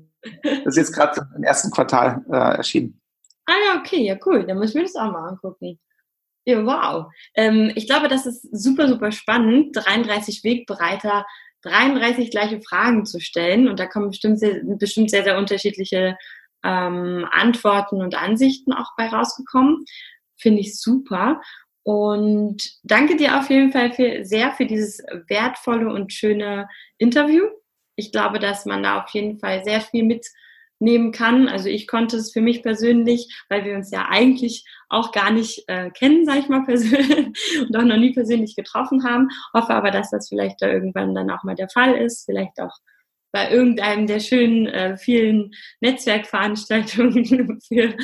[0.42, 3.00] das ist jetzt gerade im ersten Quartal äh, erschienen.
[3.46, 4.46] Ah ja, okay, ja cool.
[4.46, 5.78] Dann müssen wir das auch mal angucken.
[6.46, 7.12] Ja, wow.
[7.34, 11.26] Ähm, ich glaube, das ist super, super spannend, 33 Wegbereiter,
[11.62, 13.68] 33 gleiche Fragen zu stellen.
[13.68, 16.16] Und da kommen bestimmt sehr, bestimmt sehr, sehr unterschiedliche
[16.64, 19.84] ähm, Antworten und Ansichten auch bei rausgekommen.
[20.36, 21.40] Finde ich super.
[21.82, 26.68] Und danke dir auf jeden Fall für, sehr für dieses wertvolle und schöne
[26.98, 27.44] Interview.
[28.00, 31.48] Ich glaube, dass man da auf jeden Fall sehr viel mitnehmen kann.
[31.48, 35.64] Also ich konnte es für mich persönlich, weil wir uns ja eigentlich auch gar nicht
[35.68, 39.28] äh, kennen, sage ich mal persönlich, und auch noch nie persönlich getroffen haben.
[39.52, 42.24] Hoffe aber, dass das vielleicht da irgendwann dann auch mal der Fall ist.
[42.24, 42.74] Vielleicht auch
[43.32, 47.94] bei irgendeinem der schönen äh, vielen Netzwerkveranstaltungen für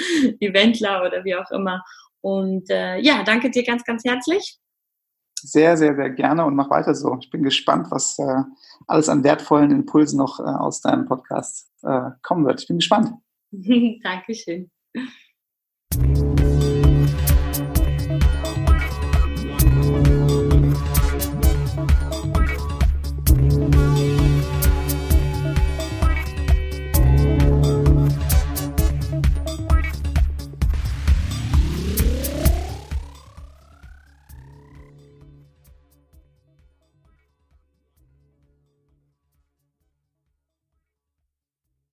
[0.40, 1.82] Eventler oder wie auch immer.
[2.20, 4.58] Und äh, ja, danke dir ganz, ganz herzlich.
[5.42, 7.16] Sehr, sehr, sehr gerne und mach weiter so.
[7.20, 8.42] Ich bin gespannt, was äh,
[8.86, 12.60] alles an wertvollen Impulsen noch äh, aus deinem Podcast äh, kommen wird.
[12.60, 13.12] Ich bin gespannt.
[14.02, 14.70] Dankeschön.